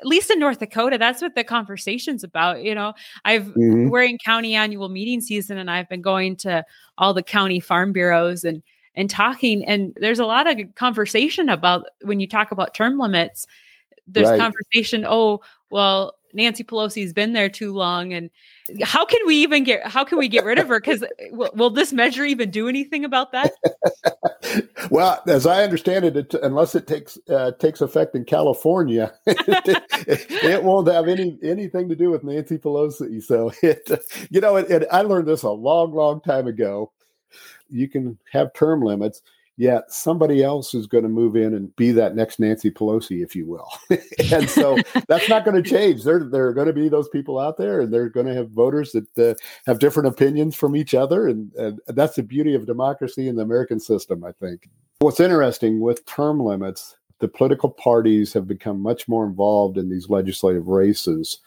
at 0.00 0.06
least 0.06 0.30
in 0.30 0.40
North 0.40 0.58
Dakota, 0.58 0.98
that's 0.98 1.22
what 1.22 1.34
the 1.34 1.44
conversation's 1.44 2.24
about. 2.24 2.62
You 2.62 2.74
know, 2.74 2.94
I've 3.24 3.44
mm-hmm. 3.44 3.88
we're 3.88 4.02
in 4.02 4.18
county 4.18 4.54
annual 4.54 4.88
meeting 4.88 5.20
season, 5.20 5.58
and 5.58 5.70
I've 5.70 5.88
been 5.88 6.02
going 6.02 6.36
to 6.38 6.64
all 6.98 7.14
the 7.14 7.22
county 7.22 7.60
farm 7.60 7.92
bureaus 7.92 8.44
and 8.44 8.62
and 8.94 9.08
talking. 9.08 9.64
And 9.64 9.96
there's 10.00 10.18
a 10.18 10.26
lot 10.26 10.46
of 10.48 10.58
conversation 10.74 11.48
about 11.48 11.86
when 12.02 12.18
you 12.18 12.26
talk 12.26 12.50
about 12.50 12.74
term 12.74 12.98
limits 12.98 13.46
there's 14.06 14.28
right. 14.28 14.40
conversation 14.40 15.04
oh 15.06 15.40
well 15.70 16.14
nancy 16.32 16.62
pelosi's 16.62 17.12
been 17.12 17.32
there 17.32 17.48
too 17.48 17.72
long 17.72 18.12
and 18.12 18.30
how 18.82 19.04
can 19.04 19.20
we 19.26 19.36
even 19.36 19.64
get 19.64 19.86
how 19.86 20.04
can 20.04 20.18
we 20.18 20.28
get 20.28 20.44
rid 20.44 20.58
of 20.58 20.68
her? 20.68 20.80
Because 20.80 21.04
will, 21.30 21.50
will, 21.54 21.70
this 21.70 21.92
measure 21.92 22.24
even 22.24 22.50
do 22.50 22.68
anything 22.68 23.04
about 23.04 23.32
that? 23.32 23.52
Well 24.90 25.20
as 25.26 25.44
i 25.44 25.64
understand 25.64 26.04
it, 26.04 26.16
it 26.16 26.34
unless 26.34 26.76
it 26.76 26.86
takes 26.86 27.18
uh, 27.28 27.50
takes 27.58 27.80
effect 27.80 28.14
in 28.14 28.24
california 28.24 29.12
it, 29.26 29.82
it, 30.30 30.62
won't 30.62 30.86
have 30.88 31.08
any 31.08 31.36
anything 31.42 31.88
to 31.88 31.96
do 31.96 32.10
with 32.10 32.22
nancy 32.22 32.56
pelosi. 32.56 33.22
So 33.22 33.52
it 33.62 33.90
you 34.30 34.40
know 34.40 34.56
it, 34.56 34.86
i 34.92 35.02
learned 35.02 35.26
this 35.26 35.42
a 35.42 35.50
long 35.50 35.92
long 35.92 36.20
time 36.20 36.46
ago. 36.46 36.92
You 37.68 37.88
can 37.88 38.16
have 38.32 38.54
term 38.54 38.82
limits 38.82 39.20
yet 39.56 39.90
somebody 39.90 40.42
else 40.42 40.74
is 40.74 40.86
going 40.86 41.02
to 41.02 41.08
move 41.08 41.34
in 41.36 41.54
and 41.54 41.74
be 41.76 41.90
that 41.92 42.14
next 42.14 42.38
Nancy 42.38 42.70
Pelosi, 42.70 43.22
if 43.22 43.34
you 43.34 43.46
will. 43.46 43.68
and 44.32 44.48
so 44.48 44.76
that's 45.08 45.28
not 45.28 45.44
going 45.44 45.60
to 45.60 45.68
change. 45.68 46.04
There, 46.04 46.24
there 46.24 46.46
are 46.46 46.54
going 46.54 46.66
to 46.66 46.72
be 46.72 46.88
those 46.88 47.08
people 47.08 47.38
out 47.38 47.56
there, 47.56 47.80
and 47.80 47.92
they're 47.92 48.08
going 48.08 48.26
to 48.26 48.34
have 48.34 48.50
voters 48.50 48.92
that 48.92 49.18
uh, 49.18 49.34
have 49.66 49.78
different 49.78 50.08
opinions 50.08 50.54
from 50.54 50.76
each 50.76 50.94
other. 50.94 51.28
And, 51.28 51.52
and 51.54 51.80
that's 51.88 52.16
the 52.16 52.22
beauty 52.22 52.54
of 52.54 52.66
democracy 52.66 53.28
in 53.28 53.36
the 53.36 53.42
American 53.42 53.80
system, 53.80 54.24
I 54.24 54.32
think. 54.32 54.68
What's 54.98 55.20
interesting 55.20 55.80
with 55.80 56.04
term 56.06 56.40
limits, 56.40 56.96
the 57.20 57.28
political 57.28 57.70
parties 57.70 58.32
have 58.34 58.46
become 58.46 58.80
much 58.80 59.08
more 59.08 59.26
involved 59.26 59.78
in 59.78 59.88
these 59.88 60.10
legislative 60.10 60.68
races 60.68 61.38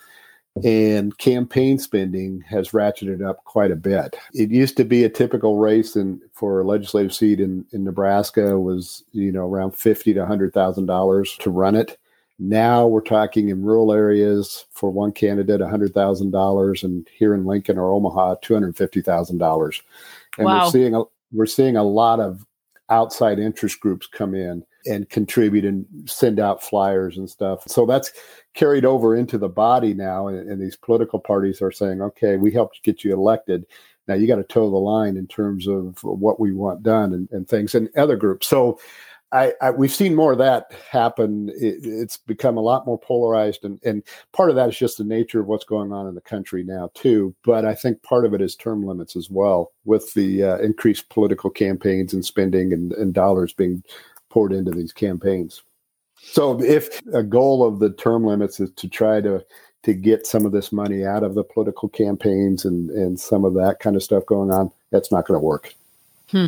and 0.64 1.18
campaign 1.18 1.80
spending 1.80 2.42
has 2.48 2.70
ratcheted 2.70 3.28
up 3.28 3.44
quite 3.46 3.72
a 3.72 3.76
bit. 3.76 4.16
It 4.34 4.52
used 4.52 4.78
to 4.78 4.86
be 4.86 5.04
a 5.04 5.10
typical 5.10 5.58
race 5.58 5.96
in 5.96 6.22
for 6.34 6.62
a 6.62 6.64
legislative 6.64 7.14
seat 7.14 7.40
in, 7.40 7.66
in 7.72 7.84
Nebraska 7.84 8.60
was, 8.60 9.04
you 9.12 9.32
know, 9.32 9.48
around 9.48 9.76
fifty 9.76 10.14
to 10.14 10.26
hundred 10.26 10.54
thousand 10.54 10.86
dollars 10.86 11.38
to 11.40 11.50
run 11.50 11.76
it. 11.76 11.98
Now 12.40 12.88
we're 12.88 13.02
talking 13.02 13.50
in 13.50 13.64
rural 13.64 13.92
areas 13.92 14.66
for 14.72 14.90
one 14.90 15.12
candidate, 15.12 15.62
hundred 15.62 15.94
thousand 15.94 16.32
dollars, 16.32 16.84
and 16.84 17.08
here 17.14 17.34
in 17.34 17.46
Lincoln 17.46 17.78
or 17.78 17.92
Omaha, 17.92 18.36
two 18.42 18.54
hundred 18.54 18.78
fifty 18.78 19.02
thousand 19.02 19.40
dollars. 19.40 19.82
And 20.38 20.46
wow. 20.46 20.66
we're 20.66 20.72
seeing 20.72 20.96
a 20.96 21.04
we're 21.32 21.46
seeing 21.46 21.76
a 21.76 21.84
lot 21.84 22.20
of 22.20 22.46
outside 22.90 23.40
interest 23.40 23.80
groups 23.80 24.08
come 24.08 24.34
in 24.34 24.64
and 24.86 25.10
contribute 25.10 25.66
and 25.66 25.86
send 26.06 26.40
out 26.40 26.64
flyers 26.64 27.18
and 27.18 27.30
stuff. 27.30 27.64
So 27.68 27.86
that's 27.86 28.12
carried 28.60 28.84
over 28.84 29.16
into 29.16 29.38
the 29.38 29.48
body 29.48 29.94
now. 29.94 30.28
And, 30.28 30.50
and 30.50 30.62
these 30.62 30.76
political 30.76 31.18
parties 31.18 31.62
are 31.62 31.72
saying, 31.72 32.02
okay, 32.02 32.36
we 32.36 32.52
helped 32.52 32.84
get 32.84 33.06
you 33.06 33.14
elected. 33.14 33.66
Now 34.06 34.16
you 34.16 34.28
got 34.28 34.36
to 34.36 34.44
toe 34.44 34.70
the 34.70 34.76
line 34.76 35.16
in 35.16 35.28
terms 35.28 35.66
of 35.66 36.04
what 36.04 36.42
we 36.42 36.52
want 36.52 36.84
done 36.84 37.14
and, 37.14 37.30
and 37.32 37.48
things 37.48 37.74
and 37.74 37.88
other 37.96 38.18
groups. 38.18 38.48
So 38.48 38.78
I, 39.32 39.54
I, 39.62 39.72
we've 39.72 39.94
seen 39.94 40.14
more 40.14 40.34
of 40.34 40.40
that 40.40 40.74
happen. 40.92 41.50
It, 41.50 41.86
it's 41.86 42.18
become 42.18 42.58
a 42.58 42.62
lot 42.62 42.86
more 42.86 43.00
polarized, 43.00 43.64
and, 43.64 43.80
and 43.86 44.04
part 44.34 44.50
of 44.50 44.56
that 44.56 44.70
is 44.70 44.78
just 44.78 44.98
the 44.98 45.04
nature 45.04 45.40
of 45.40 45.46
what's 45.46 45.66
going 45.66 45.94
on 45.94 46.08
in 46.08 46.16
the 46.16 46.22
country 46.22 46.64
now 46.64 46.90
too. 46.96 47.36
But 47.46 47.64
I 47.64 47.76
think 47.76 48.02
part 48.02 48.26
of 48.26 48.34
it 48.34 48.42
is 48.42 48.56
term 48.56 48.84
limits 48.84 49.16
as 49.16 49.30
well, 49.30 49.72
with 49.86 50.14
the 50.16 50.44
uh, 50.44 50.58
increased 50.58 51.10
political 51.10 51.52
campaigns 51.52 52.12
and 52.12 52.26
spending 52.26 52.74
and, 52.74 52.92
and 52.94 53.14
dollars 53.14 53.54
being 53.54 53.84
poured 54.30 54.52
into 54.52 54.72
these 54.72 54.92
campaigns. 54.92 55.62
So 56.22 56.62
if 56.62 57.02
a 57.14 57.24
goal 57.24 57.66
of 57.66 57.80
the 57.80 57.92
term 57.92 58.26
limits 58.26 58.60
is 58.60 58.72
to 58.72 58.88
try 58.88 59.22
to 59.22 59.44
to 59.84 59.94
get 59.94 60.28
some 60.28 60.46
of 60.46 60.52
this 60.52 60.74
money 60.74 61.06
out 61.06 61.24
of 61.24 61.36
the 61.36 61.44
political 61.44 61.90
campaigns 61.90 62.66
and 62.66 62.90
and 62.92 63.20
some 63.20 63.46
of 63.46 63.54
that 63.56 63.80
kind 63.80 63.96
of 63.96 64.04
stuff 64.04 64.26
going 64.26 64.52
on, 64.52 64.72
that's 64.92 65.12
not 65.12 65.26
going 65.26 65.40
to 65.40 65.44
work. 65.44 65.74
Hmm. 66.30 66.48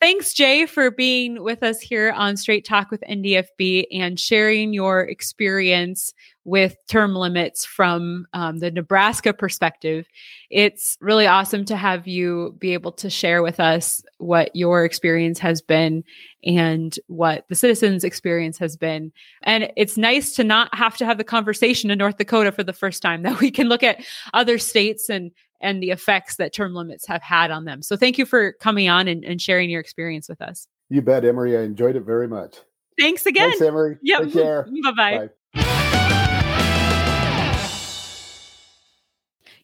Thanks, 0.00 0.34
Jay, 0.34 0.66
for 0.66 0.90
being 0.90 1.42
with 1.42 1.62
us 1.62 1.80
here 1.80 2.12
on 2.12 2.36
Straight 2.36 2.66
Talk 2.66 2.90
with 2.90 3.02
NDFB 3.08 3.86
and 3.90 4.20
sharing 4.20 4.74
your 4.74 5.00
experience 5.00 6.12
with 6.44 6.76
term 6.88 7.14
limits 7.14 7.64
from 7.64 8.26
um, 8.34 8.58
the 8.58 8.70
Nebraska 8.70 9.32
perspective. 9.32 10.06
It's 10.50 10.98
really 11.00 11.26
awesome 11.26 11.64
to 11.66 11.76
have 11.76 12.06
you 12.06 12.54
be 12.58 12.74
able 12.74 12.92
to 12.92 13.08
share 13.08 13.42
with 13.42 13.58
us 13.58 14.02
what 14.18 14.54
your 14.54 14.84
experience 14.84 15.38
has 15.38 15.62
been 15.62 16.04
and 16.44 16.98
what 17.06 17.46
the 17.48 17.54
citizens' 17.54 18.04
experience 18.04 18.58
has 18.58 18.76
been. 18.76 19.10
And 19.42 19.72
it's 19.76 19.96
nice 19.96 20.34
to 20.34 20.44
not 20.44 20.74
have 20.74 20.96
to 20.98 21.06
have 21.06 21.16
the 21.16 21.24
conversation 21.24 21.90
in 21.90 21.98
North 21.98 22.18
Dakota 22.18 22.52
for 22.52 22.62
the 22.62 22.72
first 22.74 23.00
time, 23.00 23.22
that 23.24 23.40
we 23.40 23.50
can 23.50 23.68
look 23.68 23.82
at 23.82 24.04
other 24.32 24.58
states 24.58 25.08
and 25.08 25.30
and 25.60 25.82
the 25.82 25.90
effects 25.90 26.36
that 26.36 26.52
term 26.52 26.74
limits 26.74 27.06
have 27.06 27.22
had 27.22 27.50
on 27.50 27.64
them. 27.64 27.80
So 27.80 27.96
thank 27.96 28.18
you 28.18 28.26
for 28.26 28.52
coming 28.60 28.90
on 28.90 29.08
and, 29.08 29.24
and 29.24 29.40
sharing 29.40 29.70
your 29.70 29.80
experience 29.80 30.28
with 30.28 30.42
us. 30.42 30.66
You 30.90 31.00
bet, 31.00 31.24
Emery. 31.24 31.56
I 31.56 31.62
enjoyed 31.62 31.96
it 31.96 32.02
very 32.02 32.28
much. 32.28 32.56
Thanks 33.00 33.24
again. 33.24 33.50
Thanks, 33.50 33.62
Emery. 33.62 33.96
Yep. 34.02 34.24
Take 34.24 34.32
care. 34.34 34.68
Bye-bye. 34.84 35.18
Bye. 35.18 35.28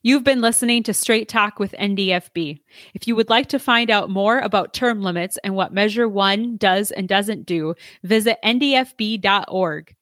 You've 0.02 0.24
been 0.24 0.40
listening 0.40 0.82
to 0.84 0.94
Straight 0.94 1.28
Talk 1.28 1.58
with 1.58 1.74
NDFB. 1.78 2.60
If 2.94 3.06
you 3.06 3.14
would 3.16 3.28
like 3.28 3.48
to 3.50 3.58
find 3.58 3.90
out 3.90 4.08
more 4.08 4.38
about 4.38 4.72
term 4.72 5.02
limits 5.02 5.38
and 5.44 5.54
what 5.54 5.74
Measure 5.74 6.08
1 6.08 6.56
does 6.56 6.90
and 6.90 7.06
doesn't 7.06 7.44
do, 7.44 7.74
visit 8.02 8.38
ndfb.org. 8.42 9.94